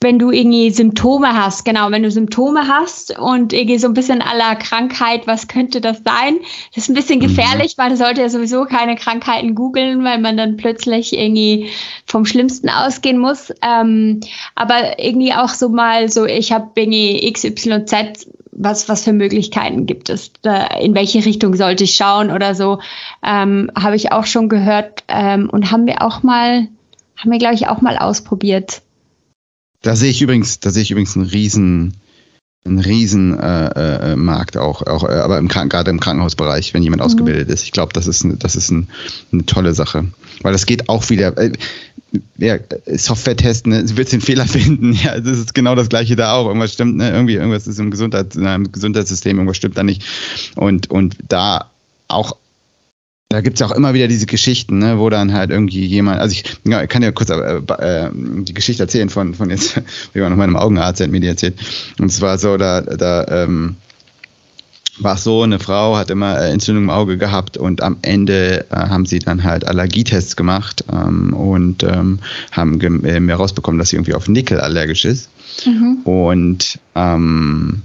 [0.00, 4.22] wenn du irgendwie Symptome hast, genau, wenn du Symptome hast und irgendwie so ein bisschen
[4.22, 6.38] aller Krankheit, was könnte das sein?
[6.72, 7.22] Das ist ein bisschen mhm.
[7.22, 11.70] gefährlich, weil du sollte ja sowieso keine Krankheiten googeln, weil man dann plötzlich irgendwie
[12.06, 13.52] vom Schlimmsten ausgehen muss.
[13.60, 14.20] Ähm,
[14.54, 20.10] aber irgendwie auch so mal so, ich habe irgendwie XYZ was, was für Möglichkeiten gibt
[20.10, 20.32] es?
[20.42, 22.80] Da, in welche Richtung sollte ich schauen oder so?
[23.22, 26.68] Ähm, Habe ich auch schon gehört ähm, und haben wir auch mal,
[27.16, 28.82] haben wir, glaube ich, auch mal ausprobiert.
[29.82, 31.94] Da sehe ich übrigens, da sehe ich übrigens einen riesen,
[32.64, 37.00] einen riesen äh, äh, Markt auch, auch äh, aber im gerade im Krankenhausbereich, wenn jemand
[37.00, 37.06] mhm.
[37.06, 37.64] ausgebildet ist.
[37.64, 38.88] Ich glaube, das ist, das ist ein,
[39.32, 40.06] eine tolle Sache.
[40.42, 41.36] Weil das geht auch wieder.
[41.38, 41.52] Äh,
[42.38, 43.96] ja, Software testen, ne?
[43.96, 44.92] wird den Fehler finden.
[44.92, 46.46] Ja, das ist genau das gleiche da auch.
[46.46, 47.10] Irgendwas stimmt, ne?
[47.10, 50.02] irgendwie irgendwas ist im Gesundheits, in einem Gesundheitssystem, irgendwas stimmt da nicht.
[50.56, 51.70] Und, und da
[52.08, 52.36] auch
[53.30, 56.32] da gibt es auch immer wieder diese Geschichten, ne, wo dann halt irgendwie jemand, also
[56.32, 59.82] ich ja, kann ja kurz äh, äh, die Geschichte erzählen von, von jetzt,
[60.14, 61.54] wie man noch meinem Augenarzt hat mir die erzählt.
[61.98, 63.76] Und zwar so, da, da ähm,
[64.98, 68.64] war es so, eine Frau hat immer äh, Entzündung im Auge gehabt und am Ende
[68.70, 73.90] äh, haben sie dann halt Allergietests gemacht ähm, und ähm, haben äh, mir rausbekommen, dass
[73.90, 75.28] sie irgendwie auf Nickel allergisch ist.
[75.66, 75.98] Mhm.
[76.04, 77.82] Und ähm,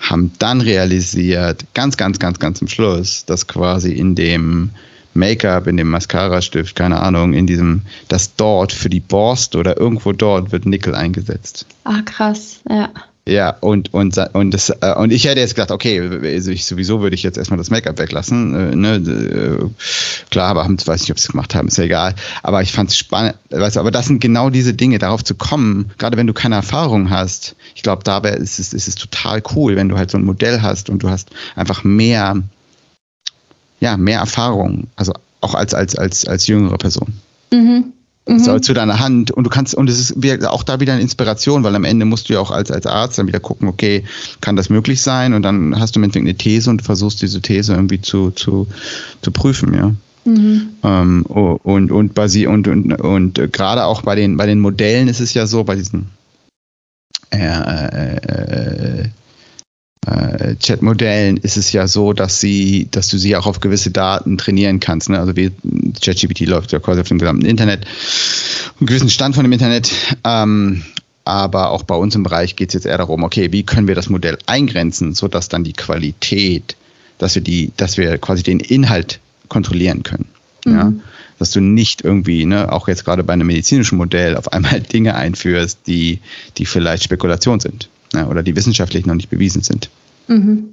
[0.00, 4.70] haben dann realisiert, ganz, ganz, ganz, ganz zum Schluss, dass quasi in dem
[5.14, 10.12] Make-up, in dem Mascara-Stift, keine Ahnung, in diesem, dass dort für die Borste oder irgendwo
[10.12, 11.66] dort wird Nickel eingesetzt.
[11.84, 12.88] Ah, krass, ja.
[13.28, 17.00] Ja, und, und, und, das, äh, und ich hätte jetzt gedacht, okay, also ich, sowieso
[17.00, 18.72] würde ich jetzt erstmal das Make-up weglassen.
[18.72, 18.94] Äh, ne?
[18.96, 22.14] Äh, klar, aber haben, weiß nicht, ob sie es gemacht haben, ist ja egal.
[22.42, 25.34] Aber ich fand es spannend, weißt du, aber das sind genau diese Dinge, darauf zu
[25.34, 27.56] kommen, gerade wenn du keine Erfahrung hast.
[27.74, 30.62] Ich glaube, dabei ist es, ist es total cool, wenn du halt so ein Modell
[30.62, 32.42] hast und du hast einfach mehr,
[33.80, 37.12] ja, mehr Erfahrung, also auch als, als, als, als jüngere Person.
[37.52, 37.92] Mhm
[38.34, 38.38] mhm.
[38.38, 41.64] so zu deiner Hand und du kannst, und es ist auch da wieder eine Inspiration,
[41.64, 44.04] weil am Ende musst du ja auch als, als Arzt dann wieder gucken, okay,
[44.40, 45.34] kann das möglich sein?
[45.34, 48.66] Und dann hast du im Endeffekt eine These und versuchst diese These irgendwie zu, zu,
[49.22, 49.94] zu prüfen, ja.
[50.24, 50.68] Mhm.
[50.82, 55.08] Ähm, und und, basi und, und, und äh, gerade auch bei den, bei den Modellen
[55.08, 56.10] ist es ja so, bei diesen
[57.32, 59.04] äh, äh,
[60.06, 64.38] äh Chat-Modellen ist es ja so, dass sie, dass du sie auch auf gewisse Daten
[64.38, 65.10] trainieren kannst.
[65.10, 65.18] Ne?
[65.18, 65.52] Also wie
[66.00, 67.86] ChatGPT läuft ja quasi auf dem gesamten Internet,
[68.78, 69.90] einen gewissen Stand von dem Internet.
[70.24, 70.84] Ähm,
[71.24, 73.94] aber auch bei uns im Bereich geht es jetzt eher darum, okay, wie können wir
[73.94, 76.76] das Modell eingrenzen, sodass dann die Qualität,
[77.18, 80.26] dass wir die, dass wir quasi den Inhalt kontrollieren können.
[80.64, 80.72] Mhm.
[80.72, 80.92] Ja?
[81.38, 85.14] Dass du nicht irgendwie, ne, auch jetzt gerade bei einem medizinischen Modell, auf einmal Dinge
[85.14, 86.20] einführst, die,
[86.56, 89.90] die vielleicht Spekulation sind ja, oder die wissenschaftlich noch nicht bewiesen sind.
[90.28, 90.70] Mhm.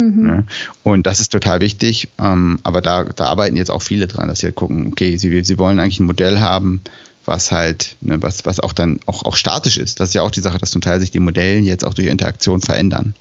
[0.00, 0.26] Mhm.
[0.26, 0.44] Ja,
[0.82, 4.40] und das ist total wichtig, ähm, aber da, da arbeiten jetzt auch viele dran, dass
[4.40, 6.80] sie halt gucken, okay, sie, sie wollen eigentlich ein Modell haben,
[7.26, 10.00] was halt, ne, was, was auch dann auch, auch statisch ist.
[10.00, 12.08] Das ist ja auch die Sache, dass zum Teil sich die Modelle jetzt auch durch
[12.08, 13.14] Interaktion verändern.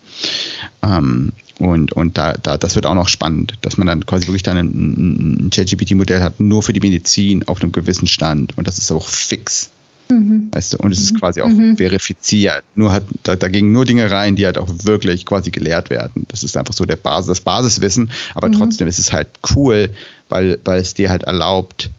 [0.82, 4.44] Ähm, und und da, da, das wird auch noch spannend, dass man dann quasi wirklich
[4.44, 8.58] dann ein, ein ChatGPT-Modell hat, nur für die Medizin auf einem gewissen Stand.
[8.58, 9.70] Und das ist auch fix.
[10.12, 10.50] Mhm.
[10.52, 11.20] Weißt du, und es ist mhm.
[11.20, 11.78] quasi auch mhm.
[11.78, 12.64] verifiziert.
[12.76, 16.26] Nur hat, da, da gingen nur Dinge rein, die halt auch wirklich quasi gelehrt werden.
[16.30, 18.54] Das ist einfach so der Basis, das Basiswissen, aber mhm.
[18.54, 19.92] trotzdem ist es halt cool,
[20.30, 21.90] weil, weil es dir halt erlaubt,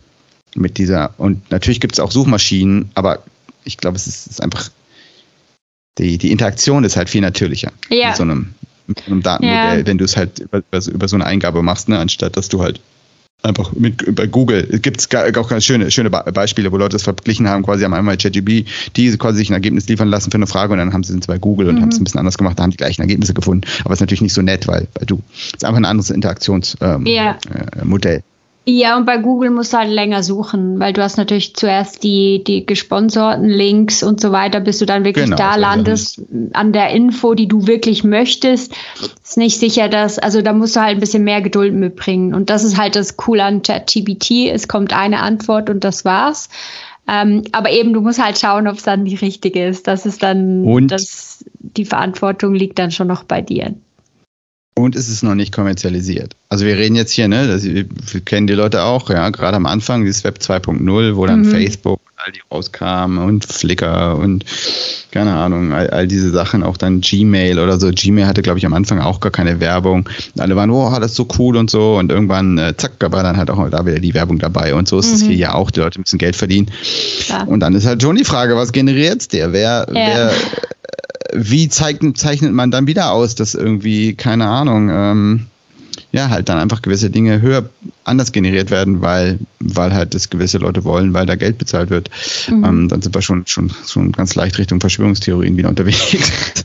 [0.56, 3.22] mit dieser, und natürlich gibt es auch Suchmaschinen, aber
[3.64, 4.70] ich glaube, es ist, ist, einfach,
[5.98, 7.72] die, die Interaktion ist halt viel natürlicher.
[7.88, 8.08] Ja.
[8.08, 8.54] Mit so einem,
[8.86, 9.86] mit so einem Datenmodell, ja.
[9.86, 12.80] wenn du es halt über, über so eine Eingabe machst, ne, anstatt dass du halt
[13.42, 14.66] einfach mit bei Google.
[14.70, 18.16] Es gibt auch ganz schöne, schöne Beispiele, wo Leute das verglichen haben, quasi haben einmal
[18.16, 21.16] ChatGPT, die quasi sich ein Ergebnis liefern lassen für eine Frage und dann haben sie
[21.16, 21.82] es bei Google und mhm.
[21.82, 23.66] haben es ein bisschen anders gemacht, da haben die gleichen Ergebnisse gefunden.
[23.84, 26.10] Aber es ist natürlich nicht so nett, weil, weil du, es ist einfach ein anderes
[26.10, 26.96] Interaktionsmodell.
[26.96, 27.38] Ähm, ja.
[27.54, 27.84] äh,
[28.66, 32.44] Ja, und bei Google musst du halt länger suchen, weil du hast natürlich zuerst die,
[32.44, 36.90] die gesponserten Links und so weiter, bis du dann wirklich genau, da landest an der
[36.90, 38.74] Info, die du wirklich möchtest.
[39.22, 42.34] Ist nicht sicher, dass, also da musst du halt ein bisschen mehr Geduld mitbringen.
[42.34, 44.50] Und das ist halt das Coole an ChatGPT.
[44.52, 46.50] Es kommt eine Antwort und das war's.
[47.08, 49.88] Ähm, aber eben, du musst halt schauen, ob es dann die richtige ist.
[49.88, 53.74] Das ist dann, und das, die Verantwortung liegt dann schon noch bei dir.
[54.74, 56.36] Und es ist noch nicht kommerzialisiert.
[56.48, 57.84] Also wir reden jetzt hier, ne, das, wir
[58.24, 61.50] kennen die Leute auch, ja, gerade am Anfang, dieses Web 2.0, wo dann mhm.
[61.50, 64.44] Facebook und all die rauskamen und Flickr und
[65.10, 67.90] keine Ahnung, all, all, diese Sachen, auch dann Gmail oder so.
[67.90, 70.08] Gmail hatte, glaube ich, am Anfang auch gar keine Werbung.
[70.38, 71.96] Alle waren, oh, das ist so cool und so.
[71.96, 74.74] Und irgendwann, äh, zack, war dann halt auch da wieder die Werbung dabei.
[74.74, 75.28] Und so ist es mhm.
[75.28, 75.70] hier ja auch.
[75.70, 76.70] Die Leute müssen Geld verdienen.
[77.26, 77.48] Klar.
[77.48, 79.52] Und dann ist halt schon die Frage, was generiert der?
[79.52, 79.94] Wer, ja.
[79.94, 80.32] wer
[81.32, 85.46] wie zeichnet, zeichnet man dann wieder aus, dass irgendwie, keine Ahnung, ähm,
[86.12, 87.68] ja, halt dann einfach gewisse Dinge höher
[88.04, 92.10] anders generiert werden, weil, weil halt das gewisse Leute wollen, weil da Geld bezahlt wird.
[92.48, 92.64] Mhm.
[92.64, 96.00] Ähm, dann sind wir schon, schon, schon ganz leicht Richtung Verschwörungstheorien wieder unterwegs.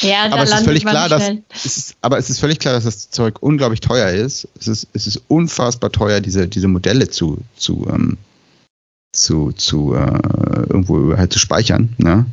[0.00, 2.84] ja, aber es ist völlig klar, dass, es ist, aber es ist völlig klar, dass
[2.84, 4.48] das Zeug unglaublich teuer ist.
[4.58, 8.16] Es ist, es ist unfassbar teuer, diese, diese Modelle zu, zu, ähm,
[9.12, 10.18] zu, zu äh,
[10.70, 11.90] irgendwo halt zu speichern.
[11.98, 12.24] Ne?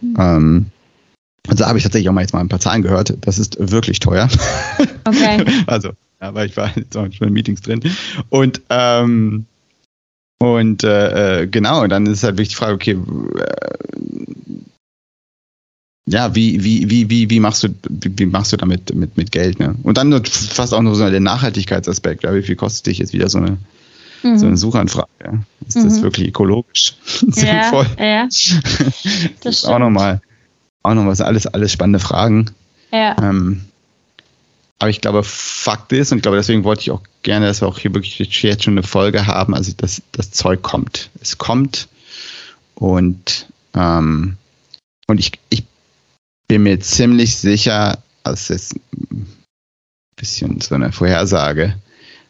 [0.00, 0.16] Mhm.
[0.18, 0.66] Ähm,
[1.48, 3.16] also habe ich tatsächlich auch mal jetzt mal ein paar Zahlen gehört.
[3.20, 4.28] Das ist wirklich teuer.
[5.06, 5.44] Okay.
[5.66, 5.90] also,
[6.22, 7.82] ja, weil ich war jetzt auch schon in Meetings drin.
[8.30, 9.44] Und ähm,
[10.38, 13.84] und äh, äh, genau, dann ist halt wirklich die Frage, okay, äh,
[16.06, 19.32] ja, wie, wie, wie, wie, wie machst du, wie, wie machst du damit mit, mit
[19.32, 19.74] Geld, ne?
[19.82, 23.28] Und dann fast auch noch so der Nachhaltigkeitsaspekt, ja, wie viel kostet dich jetzt wieder
[23.28, 23.58] so eine
[24.24, 24.38] mhm.
[24.38, 25.44] so eine Suchanfrage.
[25.66, 25.84] Ist mhm.
[25.84, 27.86] das wirklich ökologisch sinnvoll?
[27.98, 28.24] Ja, ja.
[28.24, 28.54] Das,
[29.42, 30.20] das ist auch nochmal,
[30.82, 32.50] auch noch was, alles, alles spannende Fragen.
[32.92, 33.16] Ja.
[33.22, 33.62] Ähm,
[34.78, 37.68] aber ich glaube, Fakt ist, und ich glaube, deswegen wollte ich auch gerne, dass wir
[37.68, 41.10] auch hier wirklich jetzt schon eine Folge haben, also dass das Zeug kommt.
[41.20, 41.88] Es kommt
[42.74, 44.36] und, ähm,
[45.06, 45.64] und ich, ich
[46.48, 49.26] bin mir ziemlich sicher, das ist ein
[50.16, 51.76] bisschen so eine Vorhersage,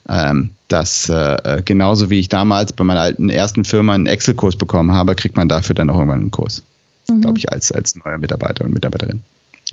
[0.09, 4.93] ähm, dass äh, genauso wie ich damals bei meiner alten ersten Firma einen Excel-Kurs bekommen
[4.93, 6.63] habe, kriegt man dafür dann auch irgendwann einen Kurs.
[7.09, 7.23] Mhm.
[7.23, 9.23] Glaube ich, als, als neuer Mitarbeiter und Mitarbeiterin.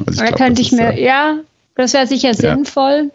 [0.06, 1.40] Also da könnte ich mir, äh, ja,
[1.76, 2.34] das wäre sicher ja.
[2.34, 3.12] sinnvoll.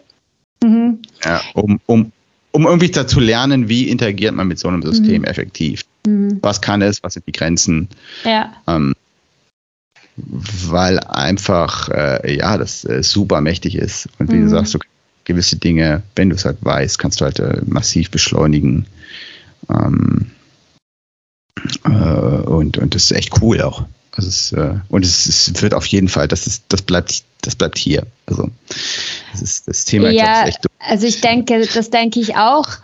[0.63, 0.99] Mhm.
[1.23, 2.11] Ja, um, um,
[2.51, 5.27] um irgendwie dazu lernen, wie interagiert man mit so einem System mhm.
[5.27, 5.85] effektiv.
[6.05, 6.39] Mhm.
[6.41, 7.87] Was kann es, was sind die Grenzen?
[8.23, 8.53] Ja.
[8.67, 8.95] Ähm,
[10.15, 14.09] weil einfach, äh, ja, das äh, super mächtig ist.
[14.17, 14.49] Und wie du mhm.
[14.49, 14.79] sagst, du
[15.27, 18.87] gewisse Dinge, wenn du es halt weißt, kannst du halt äh, massiv beschleunigen.
[19.69, 20.31] Ähm,
[21.85, 23.85] äh, und, und das ist echt cool auch.
[24.11, 27.55] Also es, äh, und es, es, wird auf jeden Fall, das ist, das bleibt, das
[27.55, 28.07] bleibt hier.
[28.25, 28.49] Also
[29.31, 30.09] das ist das Thema.
[30.09, 32.79] Ja, ich glaub, also ich denke, das denke ich auch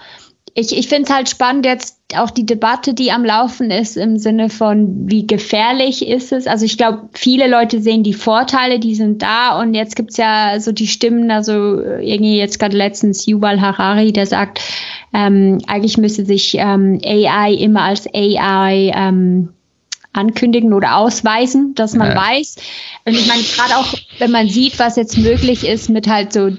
[0.53, 4.17] ich, ich finde es halt spannend jetzt auch die Debatte, die am Laufen ist im
[4.17, 6.47] Sinne von, wie gefährlich ist es.
[6.47, 10.59] Also ich glaube, viele Leute sehen die Vorteile, die sind da und jetzt gibt's ja
[10.59, 14.59] so die Stimmen, also irgendwie jetzt gerade letztens Yuval Harari, der sagt,
[15.13, 19.49] ähm, eigentlich müsste sich ähm, AI immer als AI ähm,
[20.13, 22.15] ankündigen oder ausweisen, dass man ja.
[22.15, 22.57] weiß.
[23.05, 26.51] Und ich meine, gerade auch, wenn man sieht, was jetzt möglich ist mit halt so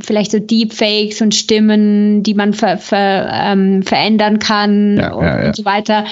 [0.00, 5.40] vielleicht so Deepfakes und Stimmen, die man ver, ver, ähm, verändern kann ja, und, ja,
[5.40, 5.46] ja.
[5.46, 6.04] und, so weiter.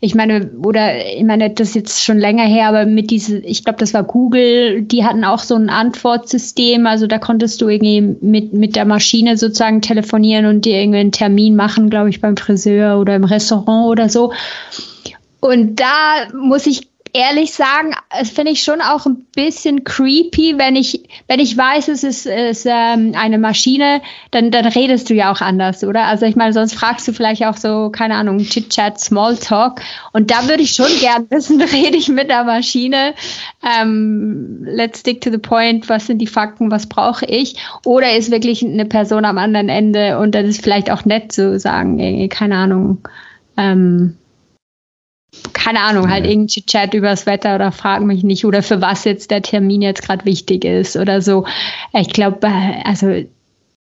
[0.00, 3.64] Ich meine, oder ich meine, das ist jetzt schon länger her, aber mit diese, ich
[3.64, 8.16] glaube, das war Google, die hatten auch so ein Antwortsystem, also da konntest du irgendwie
[8.20, 12.36] mit, mit der Maschine sozusagen telefonieren und dir irgendwie einen Termin machen, glaube ich, beim
[12.36, 14.32] Friseur oder im Restaurant oder so.
[15.40, 20.76] Und da muss ich ehrlich sagen, es finde ich schon auch ein bisschen creepy, wenn
[20.76, 25.32] ich, wenn ich weiß, es ist, ist ähm, eine Maschine, dann, dann redest du ja
[25.32, 26.04] auch anders, oder?
[26.04, 29.80] Also ich meine, sonst fragst du vielleicht auch so, keine Ahnung, Chit-Chat, Smalltalk.
[30.12, 33.14] Und da würde ich schon gern wissen, rede ich mit der Maschine?
[33.80, 37.56] Ähm, let's stick to the point, was sind die Fakten, was brauche ich?
[37.84, 41.58] Oder ist wirklich eine Person am anderen Ende und dann ist vielleicht auch nett zu
[41.58, 42.98] sagen, keine Ahnung,
[43.56, 44.16] ähm,
[45.52, 46.30] keine Ahnung, halt ja.
[46.30, 50.02] irgendein Chat übers Wetter oder frag mich nicht oder für was jetzt der Termin jetzt
[50.02, 51.46] gerade wichtig ist oder so.
[51.92, 53.24] Ich glaube, äh, also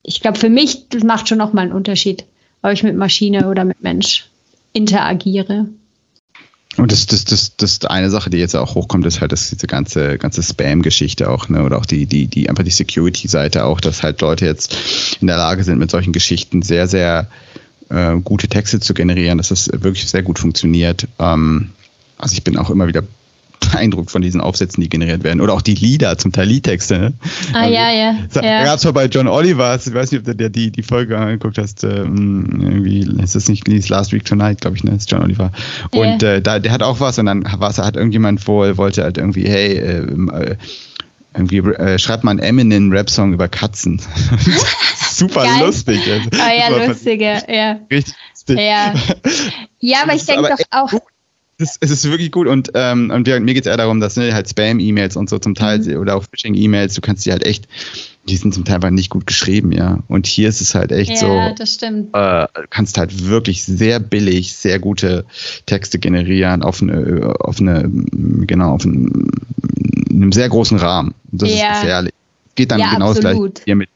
[0.03, 2.25] ich glaube für mich, das macht schon nochmal einen Unterschied,
[2.63, 4.29] ob ich mit Maschine oder mit Mensch
[4.73, 5.69] interagiere.
[6.79, 9.67] Und das, das, das, das eine Sache, die jetzt auch hochkommt, ist halt das, diese
[9.67, 11.65] ganze, ganze Spam-Geschichte auch, ne?
[11.65, 14.75] Oder auch die, die, die, einfach die Security-Seite auch, dass halt Leute jetzt
[15.21, 17.29] in der Lage sind, mit solchen Geschichten sehr, sehr
[17.89, 21.07] äh, gute Texte zu generieren, dass das wirklich sehr gut funktioniert.
[21.19, 21.71] Ähm,
[22.19, 23.03] also ich bin auch immer wieder
[23.71, 25.41] beeindruckt von diesen Aufsätzen, die generiert werden.
[25.41, 26.99] Oder auch die Lieder, zum Teil Liedtexte.
[26.99, 27.13] Ne?
[27.53, 28.17] Ah, also, ja, ja.
[28.33, 28.65] Da ja.
[28.65, 31.17] gab es mal bei John Oliver, ich weiß nicht, ob du dir die, die Folge
[31.17, 34.93] angeguckt hast, ähm, irgendwie, ist das nicht Last Week Tonight, glaube ich, ne?
[34.93, 35.53] Das ist John Oliver.
[35.91, 36.35] Und ja.
[36.35, 39.49] äh, da, der hat auch was und dann was, hat irgendjemand wohl, wollte halt irgendwie,
[39.49, 40.57] hey, äh,
[41.35, 44.01] irgendwie äh, schreibt man Eminem Rap-Song über Katzen.
[45.17, 45.61] Super Geil.
[45.67, 46.01] lustig.
[46.11, 47.81] Also, ah ja, lustiger, ja.
[47.91, 48.59] Richtig lustig.
[48.59, 48.95] Ja,
[49.81, 50.93] ja aber ich denke doch auch.
[51.59, 54.35] Es, es ist wirklich gut und, ähm, und mir geht es eher darum, dass ne,
[54.35, 55.99] halt Spam-E-Mails und so zum Teil mhm.
[55.99, 57.69] oder auch Phishing-E-Mails, du kannst die halt echt,
[58.29, 60.01] die sind zum Teil einfach nicht gut geschrieben, ja.
[60.09, 61.27] Und hier ist es halt echt ja, so.
[61.27, 62.15] Ja, das stimmt.
[62.15, 65.25] Äh, kannst halt wirklich sehr billig, sehr gute
[65.67, 69.31] Texte generieren auf eine, auf eine, genau, auf einen,
[70.11, 71.15] einem sehr großen Rahmen.
[71.31, 71.75] Das ja.
[71.75, 72.15] ist gefährlich.
[72.55, 73.89] Geht dann ja, genau das gleiche hier mit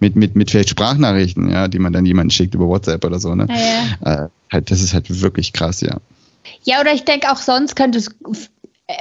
[0.00, 3.34] mit, mit, mit vielleicht Sprachnachrichten, ja, die man dann jemanden schickt über WhatsApp oder so.
[3.34, 3.46] Ne?
[3.48, 3.56] Ja,
[4.10, 4.24] ja.
[4.24, 5.98] Äh, halt, das ist halt wirklich krass, ja.
[6.62, 8.10] Ja, oder ich denke auch sonst könnte es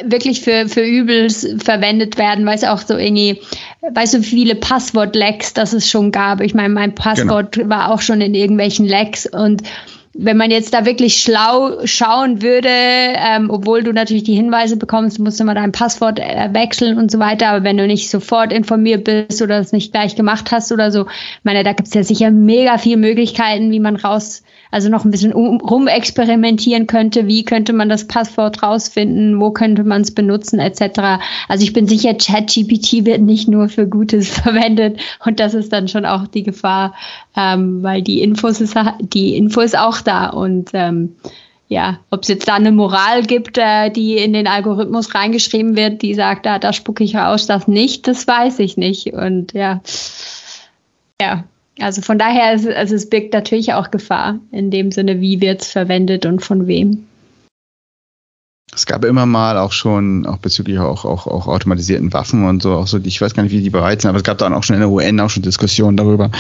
[0.06, 3.42] wirklich für, für Übels verwendet werden, weil es auch so irgendwie,
[3.82, 6.40] weißt du, viele Passwort-Lecks, das es schon gab.
[6.42, 7.70] Ich meine, mein Passwort genau.
[7.70, 9.64] war auch schon in irgendwelchen Lecks und
[10.14, 15.20] wenn man jetzt da wirklich schlau schauen würde, ähm, obwohl du natürlich die Hinweise bekommst,
[15.20, 18.54] musst du mal dein Passwort äh, wechseln und so weiter, aber wenn du nicht sofort
[18.54, 21.08] informiert bist oder es nicht gleich gemacht hast oder so,
[21.44, 25.12] meine, da gibt es ja sicher mega viele Möglichkeiten, wie man raus also noch ein
[25.12, 30.58] bisschen um, rumexperimentieren könnte, wie könnte man das Passwort rausfinden, wo könnte man es benutzen,
[30.58, 31.22] etc.
[31.48, 35.00] Also ich bin sicher, ChatGPT wird nicht nur für Gutes verwendet.
[35.24, 36.96] Und das ist dann schon auch die Gefahr,
[37.38, 41.16] ähm, weil die Infos ist, die Info ist auch da und ähm,
[41.68, 46.02] ja, ob es jetzt da eine Moral gibt, äh, die in den Algorithmus reingeschrieben wird,
[46.02, 49.14] die sagt, da, da spucke ich raus, das nicht, das weiß ich nicht.
[49.14, 49.82] Und ja,
[51.20, 51.46] ja,
[51.80, 55.72] also von daher, also es birgt natürlich auch Gefahr in dem Sinne, wie wird es
[55.72, 57.08] verwendet und von wem.
[58.76, 62.74] Es gab immer mal auch schon, auch bezüglich auch, auch, auch automatisierten Waffen und so,
[62.74, 64.64] auch so, ich weiß gar nicht, wie die bereit sind, aber es gab dann auch
[64.64, 66.32] schon in der UN auch schon Diskussionen darüber.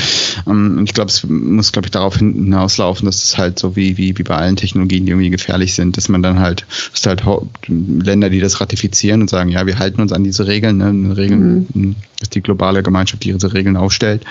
[0.48, 3.98] Ähm, und ich glaube, es muss, glaube ich, darauf hinauslaufen, dass es halt so wie,
[3.98, 7.08] wie, wie bei allen Technologien, die irgendwie gefährlich sind, dass man dann halt, es ist
[7.08, 7.24] halt
[7.68, 11.68] Länder, die das ratifizieren und sagen, ja, wir halten uns an diese Regeln, ne, Regeln,
[11.74, 11.96] mhm.
[12.20, 14.24] dass die globale Gemeinschaft diese Regeln aufstellt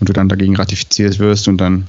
[0.00, 1.86] und du dann dagegen ratifiziert wirst und dann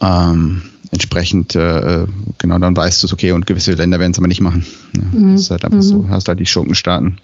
[0.00, 0.62] ähm,
[0.94, 2.06] entsprechend, äh,
[2.38, 4.64] genau, dann weißt du es, okay, und gewisse Länder werden es aber nicht machen.
[4.96, 5.32] Ja, mhm.
[5.32, 5.82] Das ist halt einfach mhm.
[5.82, 7.18] so, hast halt die Schurkenstaaten.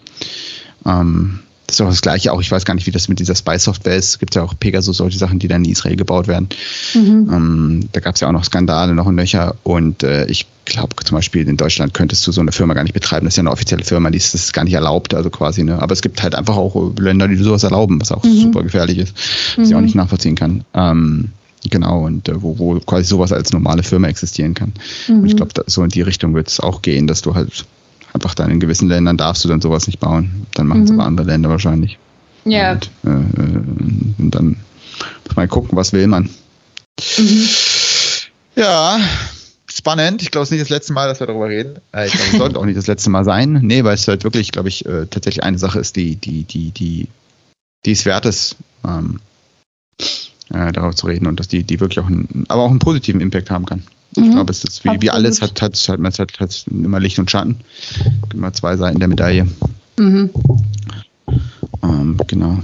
[0.85, 3.37] Ähm, das ist auch das Gleiche, auch ich weiß gar nicht, wie das mit dieser
[3.37, 4.09] Spy-Software ist.
[4.09, 6.49] Es gibt ja auch Pegasus, solche Sachen, die dann in Israel gebaut werden.
[6.95, 7.31] Mhm.
[7.33, 9.55] Ähm, da gab es ja auch noch Skandale, noch ein Löcher.
[9.63, 12.93] Und äh, ich glaube zum Beispiel in Deutschland könntest du so eine Firma gar nicht
[12.93, 13.25] betreiben.
[13.25, 15.63] Das ist ja eine offizielle Firma, die ist das ist gar nicht erlaubt, also quasi.
[15.63, 15.81] Ne?
[15.81, 18.37] Aber es gibt halt einfach auch Länder, die sowas erlauben, was auch mhm.
[18.37, 19.15] super gefährlich ist,
[19.57, 19.85] was ich auch mhm.
[19.85, 20.65] nicht nachvollziehen kann.
[20.75, 21.29] Ähm,
[21.68, 24.73] Genau, und äh, wo, wo quasi sowas als normale Firma existieren kann.
[25.09, 25.20] Mhm.
[25.20, 27.66] Und ich glaube, so in die Richtung wird es auch gehen, dass du halt
[28.12, 30.46] einfach dann in gewissen Ländern darfst du dann sowas nicht bauen.
[30.55, 31.01] Dann machen es mhm.
[31.01, 31.99] aber andere Länder wahrscheinlich.
[32.44, 32.73] Ja.
[32.73, 33.62] Und, äh, äh,
[34.18, 34.57] und dann
[35.27, 36.31] muss man gucken, was will man.
[37.18, 37.49] Mhm.
[38.57, 38.99] Ja,
[39.73, 40.23] spannend.
[40.23, 41.77] Ich glaube, es ist nicht das letzte Mal, dass wir darüber reden.
[41.92, 43.61] Äh, ich glaube, es sollte auch nicht das letzte Mal sein.
[43.62, 46.70] Nee, weil es halt wirklich, glaube ich, äh, tatsächlich eine Sache ist, die, die, die,
[46.70, 47.09] die,
[47.85, 49.20] die es wert ist, ähm,
[50.53, 53.21] äh, darauf zu reden und dass die, die wirklich auch einen, aber auch einen positiven
[53.21, 53.83] Impact haben kann.
[54.17, 54.33] Ich mhm.
[54.33, 57.31] glaube, es ist wie, wie alles hat, hat, hat, hat, hat, hat immer Licht und
[57.31, 57.57] Schatten.
[58.35, 59.47] Immer zwei Seiten der Medaille.
[59.99, 60.31] Mhm.
[61.83, 62.59] Ähm, genau.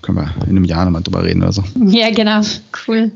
[0.00, 1.64] Können wir in einem Jahr nochmal drüber reden oder so.
[1.86, 2.40] Ja, genau.
[2.86, 3.12] Cool.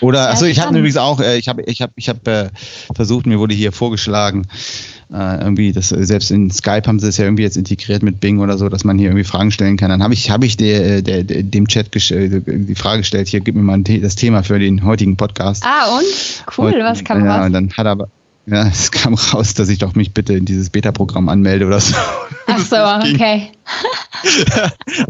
[0.00, 2.50] oder, achso, ich habe übrigens auch, äh, ich habe ich hab, ich hab, äh,
[2.94, 4.46] versucht, mir wurde hier vorgeschlagen,
[5.12, 8.38] äh, irgendwie, das, selbst in Skype haben sie es ja irgendwie jetzt integriert mit Bing
[8.38, 9.90] oder so, dass man hier irgendwie Fragen stellen kann.
[9.90, 13.28] Dann habe ich, hab ich der, äh, der, der, dem Chat äh, die Frage gestellt,
[13.28, 15.64] hier gib mir mal das Thema für den heutigen Podcast.
[15.66, 16.54] Ah, und?
[16.56, 17.46] Cool, und, was kam ja, raus?
[17.46, 18.08] Und dann hat er aber,
[18.46, 21.96] ja, es kam raus, dass ich doch mich bitte in dieses Beta-Programm anmelde oder so.
[22.46, 22.76] Ach so,
[23.14, 23.48] okay.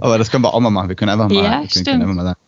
[0.01, 0.89] aber das können wir auch mal machen.
[0.89, 1.87] Wir können einfach mal, ja, können, stimmt.
[1.89, 2.39] können einfach mal sagen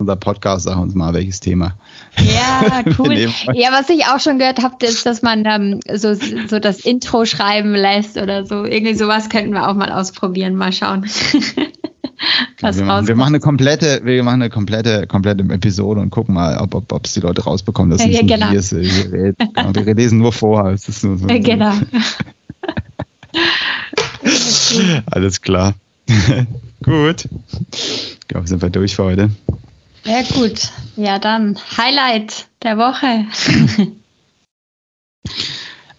[0.00, 1.74] unser Podcast, sag uns mal, welches Thema.
[2.18, 3.14] Ja, cool.
[3.54, 7.24] ja, was ich auch schon gehört habe, ist, dass man ähm, so, so das Intro
[7.26, 8.64] schreiben lässt oder so.
[8.64, 11.04] Irgendwie sowas könnten wir auch mal ausprobieren, mal schauen.
[12.60, 16.34] was wir, machen, wir machen eine komplette, wir machen eine komplette, komplette Episode und gucken
[16.34, 17.90] mal, ob es ob, die Leute rausbekommen.
[17.90, 18.48] Das ja, genau.
[18.48, 20.70] Hier, wir, genau, wir lesen nur vor.
[20.70, 21.72] Es ist nur so, genau.
[25.06, 25.74] Alles klar.
[26.82, 27.28] Gut.
[27.72, 29.30] Ich glaube, sind wir durch für heute.
[30.04, 30.70] Sehr gut.
[30.96, 33.26] Ja, dann Highlight der Woche.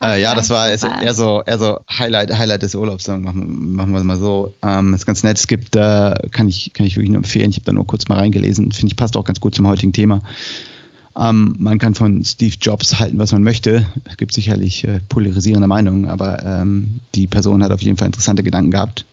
[0.01, 3.07] äh, ja, das war eher so, eher so Highlight, Highlight des Urlaubs.
[3.07, 4.53] Machen, machen wir es mal so.
[4.63, 5.37] Ähm, ist ganz nett.
[5.37, 7.49] Es gibt, äh, kann ich, kann ich wirklich nur empfehlen.
[7.51, 8.71] Ich habe da nur kurz mal reingelesen.
[8.71, 10.21] Finde ich passt auch ganz gut zum heutigen Thema.
[11.17, 13.85] Ähm, man kann von Steve Jobs halten, was man möchte.
[14.05, 18.43] Es gibt sicherlich äh, polarisierende Meinungen, aber ähm, die Person hat auf jeden Fall interessante
[18.43, 19.05] Gedanken gehabt,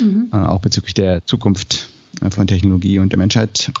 [0.00, 0.28] mhm.
[0.32, 1.88] äh, auch bezüglich der Zukunft
[2.22, 3.72] äh, von Technologie und der Menschheit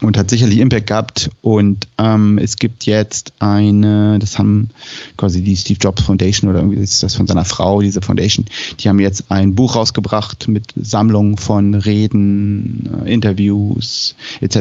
[0.00, 1.30] und hat sicherlich Impact gehabt.
[1.42, 4.70] Und ähm, es gibt jetzt eine, das haben
[5.16, 8.46] quasi die Steve Jobs Foundation oder irgendwie ist das von seiner Frau, diese Foundation,
[8.78, 14.58] die haben jetzt ein Buch rausgebracht mit Sammlung von Reden, äh, Interviews etc.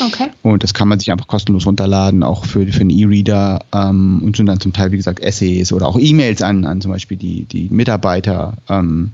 [0.00, 0.30] Okay.
[0.42, 4.36] Und das kann man sich einfach kostenlos runterladen, auch für, für einen E-Reader ähm, und
[4.36, 7.44] sind dann zum Teil, wie gesagt, Essays oder auch E-Mails an, an zum Beispiel die,
[7.44, 9.12] die Mitarbeiter ähm,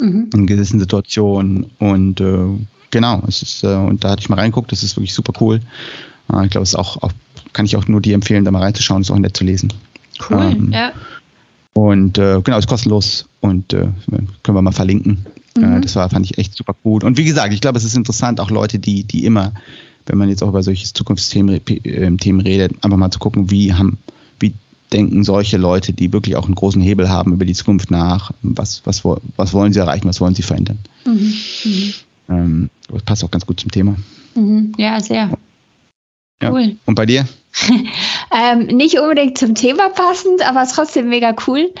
[0.00, 0.30] mhm.
[0.34, 2.46] in gewissen Situationen und äh,
[2.90, 5.60] genau, es ist, äh, und da hatte ich mal reinguckt, das ist wirklich super cool.
[6.32, 7.12] Äh, ich glaube, es ist auch, auch,
[7.52, 9.72] kann ich auch nur dir empfehlen, da mal reinzuschauen, ist auch nett zu lesen.
[10.28, 10.92] Cool, ähm, ja.
[11.74, 13.88] Und äh, genau, ist kostenlos und äh,
[14.42, 15.24] können wir mal verlinken.
[15.56, 15.82] Äh, mhm.
[15.82, 17.04] das war, fand ich echt super gut.
[17.04, 19.52] Und wie gesagt, ich glaube, es ist interessant, auch Leute, die, die immer,
[20.06, 23.72] wenn man jetzt auch über solche Zukunftsthemen äh, Themen redet, einfach mal zu gucken, wie
[23.74, 23.98] haben,
[24.40, 24.54] wie
[24.92, 28.82] denken solche Leute, die wirklich auch einen großen Hebel haben über die Zukunft nach, was,
[28.84, 30.78] was, was wollen sie erreichen, was wollen sie verändern.
[31.06, 31.34] Mhm.
[31.64, 31.94] Mhm.
[32.28, 33.96] Ähm, das passt auch ganz gut zum Thema.
[34.34, 34.72] Mhm.
[34.76, 35.30] Ja, sehr.
[36.40, 36.50] Ja.
[36.52, 36.76] Cool.
[36.86, 37.26] Und bei dir?
[38.30, 41.72] ähm, nicht unbedingt zum Thema passend, aber trotzdem mega cool.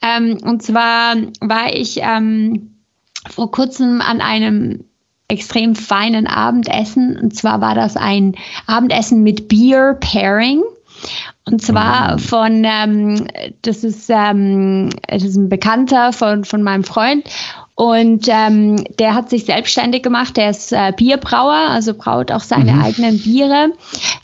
[0.00, 2.74] Ähm, und zwar war ich ähm,
[3.28, 4.84] vor kurzem an einem
[5.28, 7.18] extrem feinen Abendessen.
[7.18, 8.34] Und zwar war das ein
[8.66, 10.62] Abendessen mit Beer Pairing.
[11.44, 12.18] Und zwar mhm.
[12.18, 13.26] von, ähm,
[13.62, 17.28] das, ist, ähm, das ist ein Bekannter von, von meinem Freund
[17.78, 20.36] und ähm, der hat sich selbstständig gemacht.
[20.36, 22.82] Der ist äh, Bierbrauer, also braut auch seine mhm.
[22.82, 23.70] eigenen Biere.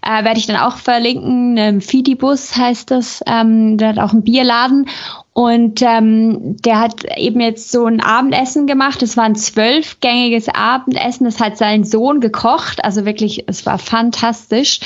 [0.02, 1.57] Äh, Werde ich dann auch verlinken.
[1.57, 3.22] Ähm, Fidibus heißt das.
[3.28, 4.88] Ähm, der hat auch einen Bierladen.
[5.37, 9.03] Und ähm, der hat eben jetzt so ein Abendessen gemacht.
[9.03, 11.24] Es war ein zwölfgängiges Abendessen.
[11.24, 12.85] Das hat sein Sohn gekocht.
[12.85, 14.78] Also wirklich, es war fantastisch.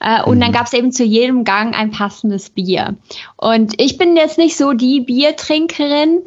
[0.00, 0.54] Äh, und dann mhm.
[0.54, 2.96] gab es eben zu jedem Gang ein passendes Bier.
[3.36, 6.20] Und ich bin jetzt nicht so die Biertrinkerin,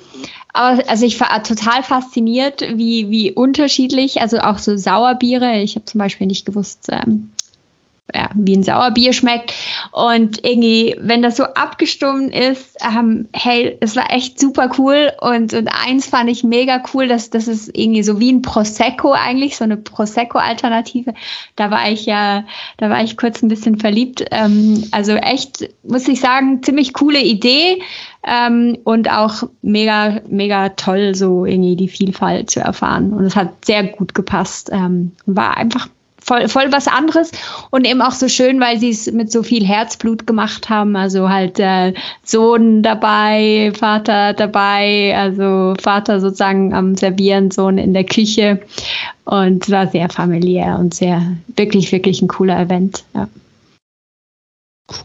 [0.53, 5.61] aber also ich war total fasziniert, wie, wie unterschiedlich, also auch so Sauerbiere.
[5.61, 7.31] Ich habe zum Beispiel nicht gewusst, ähm,
[8.13, 9.53] ja, wie ein Sauerbier schmeckt.
[9.91, 15.11] Und irgendwie, wenn das so abgestimmt ist, ähm, hey, es war echt super cool.
[15.21, 19.13] Und, und eins fand ich mega cool, dass das ist irgendwie so wie ein Prosecco
[19.13, 21.13] eigentlich, so eine Prosecco-Alternative.
[21.55, 22.43] Da war ich ja,
[22.77, 24.25] da war ich kurz ein bisschen verliebt.
[24.31, 27.81] Ähm, also echt, muss ich sagen, ziemlich coole Idee.
[28.25, 33.13] Ähm, und auch mega, mega toll, so irgendwie die Vielfalt zu erfahren.
[33.13, 34.69] Und es hat sehr gut gepasst.
[34.71, 35.87] Ähm, war einfach
[36.23, 37.31] voll, voll was anderes
[37.71, 40.95] und eben auch so schön, weil sie es mit so viel Herzblut gemacht haben.
[40.95, 41.93] Also halt äh,
[42.23, 48.61] Sohn dabei, Vater dabei, also Vater sozusagen am Servieren, Sohn in der Küche
[49.25, 53.03] und war sehr familiär und sehr, wirklich, wirklich ein cooler Event.
[53.13, 53.27] Ja.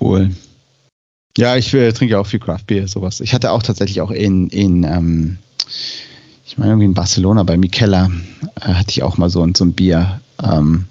[0.00, 0.30] Cool.
[1.36, 3.20] Ja, ich äh, trinke auch viel Craft Beer, sowas.
[3.20, 5.38] Ich hatte auch tatsächlich auch in, in ähm,
[6.44, 8.10] ich meine irgendwie in Barcelona bei Mikella,
[8.60, 10.20] äh, hatte ich auch mal so, so ein Bier.
[10.42, 10.86] Ähm,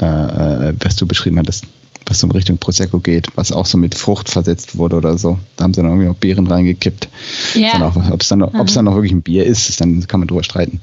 [0.00, 1.64] äh, äh, was du beschrieben hattest,
[2.06, 5.38] was so in Richtung Prosecco geht, was auch so mit Frucht versetzt wurde oder so.
[5.56, 7.08] Da haben sie dann irgendwie noch Beeren reingekippt.
[7.54, 7.92] Ja.
[8.10, 10.80] Ob es dann, noch, dann noch wirklich ein Bier ist, dann kann man drüber streiten.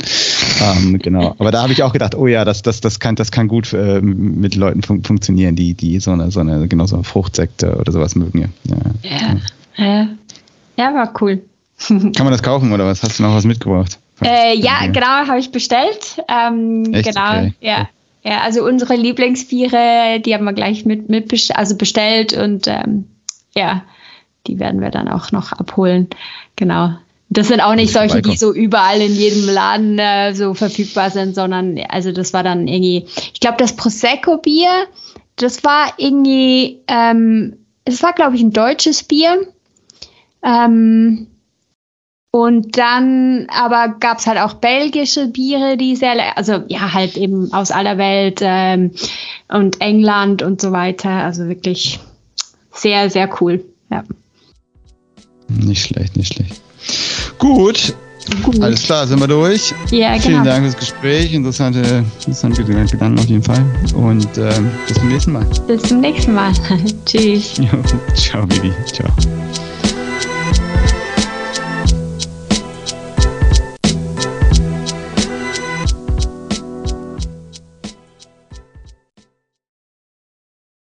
[0.62, 1.36] ähm, genau.
[1.39, 3.74] Aber da habe ich auch gedacht, oh ja, das, das, das, kann, das kann gut
[3.74, 7.76] äh, mit Leuten fun funktionieren, die, die so eine, so eine, genau so eine Fruchtsekte
[7.78, 8.53] oder sowas mögen.
[8.64, 8.78] Ja.
[9.03, 9.84] Ja.
[9.84, 10.07] ja.
[10.78, 11.41] ja war cool.
[11.88, 13.03] kann man das kaufen oder was?
[13.03, 13.97] Hast du noch was mitgebracht?
[14.22, 16.22] Äh, ja, genau, habe ich bestellt.
[16.28, 17.10] Ähm, Echt?
[17.10, 17.53] Genau, okay.
[17.62, 17.88] ja.
[18.24, 23.07] Ja, also unsere Lieblingsbiere, die haben wir gleich mit, mit also bestellt und ähm,
[23.55, 23.84] ja,
[24.47, 26.09] die werden wir dann auch noch abholen.
[26.55, 26.95] Genau.
[27.30, 31.36] Das sind auch nicht solche, die so überall in jedem Laden äh, so verfügbar sind,
[31.36, 34.88] sondern also das war dann irgendwie, ich glaube, das Prosecco-Bier,
[35.36, 39.47] das war irgendwie, ähm, es war, glaube ich, ein deutsches Bier.
[40.43, 41.28] Ähm,
[42.32, 47.52] und dann aber gab es halt auch belgische Biere, die sehr, also ja, halt eben
[47.54, 48.92] aus aller Welt ähm,
[49.48, 51.10] und England und so weiter.
[51.10, 52.00] Also wirklich
[52.72, 53.64] sehr, sehr cool.
[53.90, 54.04] Ja.
[55.48, 56.62] Nicht schlecht, nicht schlecht.
[57.40, 57.96] Gut.
[58.44, 58.62] Gut.
[58.62, 59.74] Alles klar, sind wir durch.
[59.90, 60.22] Ja, genau.
[60.22, 61.34] Vielen Dank fürs Gespräch.
[61.34, 63.66] Interessante, interessante Gedanken auf jeden Fall.
[63.96, 65.46] Und ähm, bis zum nächsten Mal.
[65.66, 66.54] Bis zum nächsten Mal.
[67.06, 67.58] Tschüss.
[67.58, 67.66] Jo,
[68.14, 68.72] ciao, Bibi.
[68.86, 69.10] Ciao.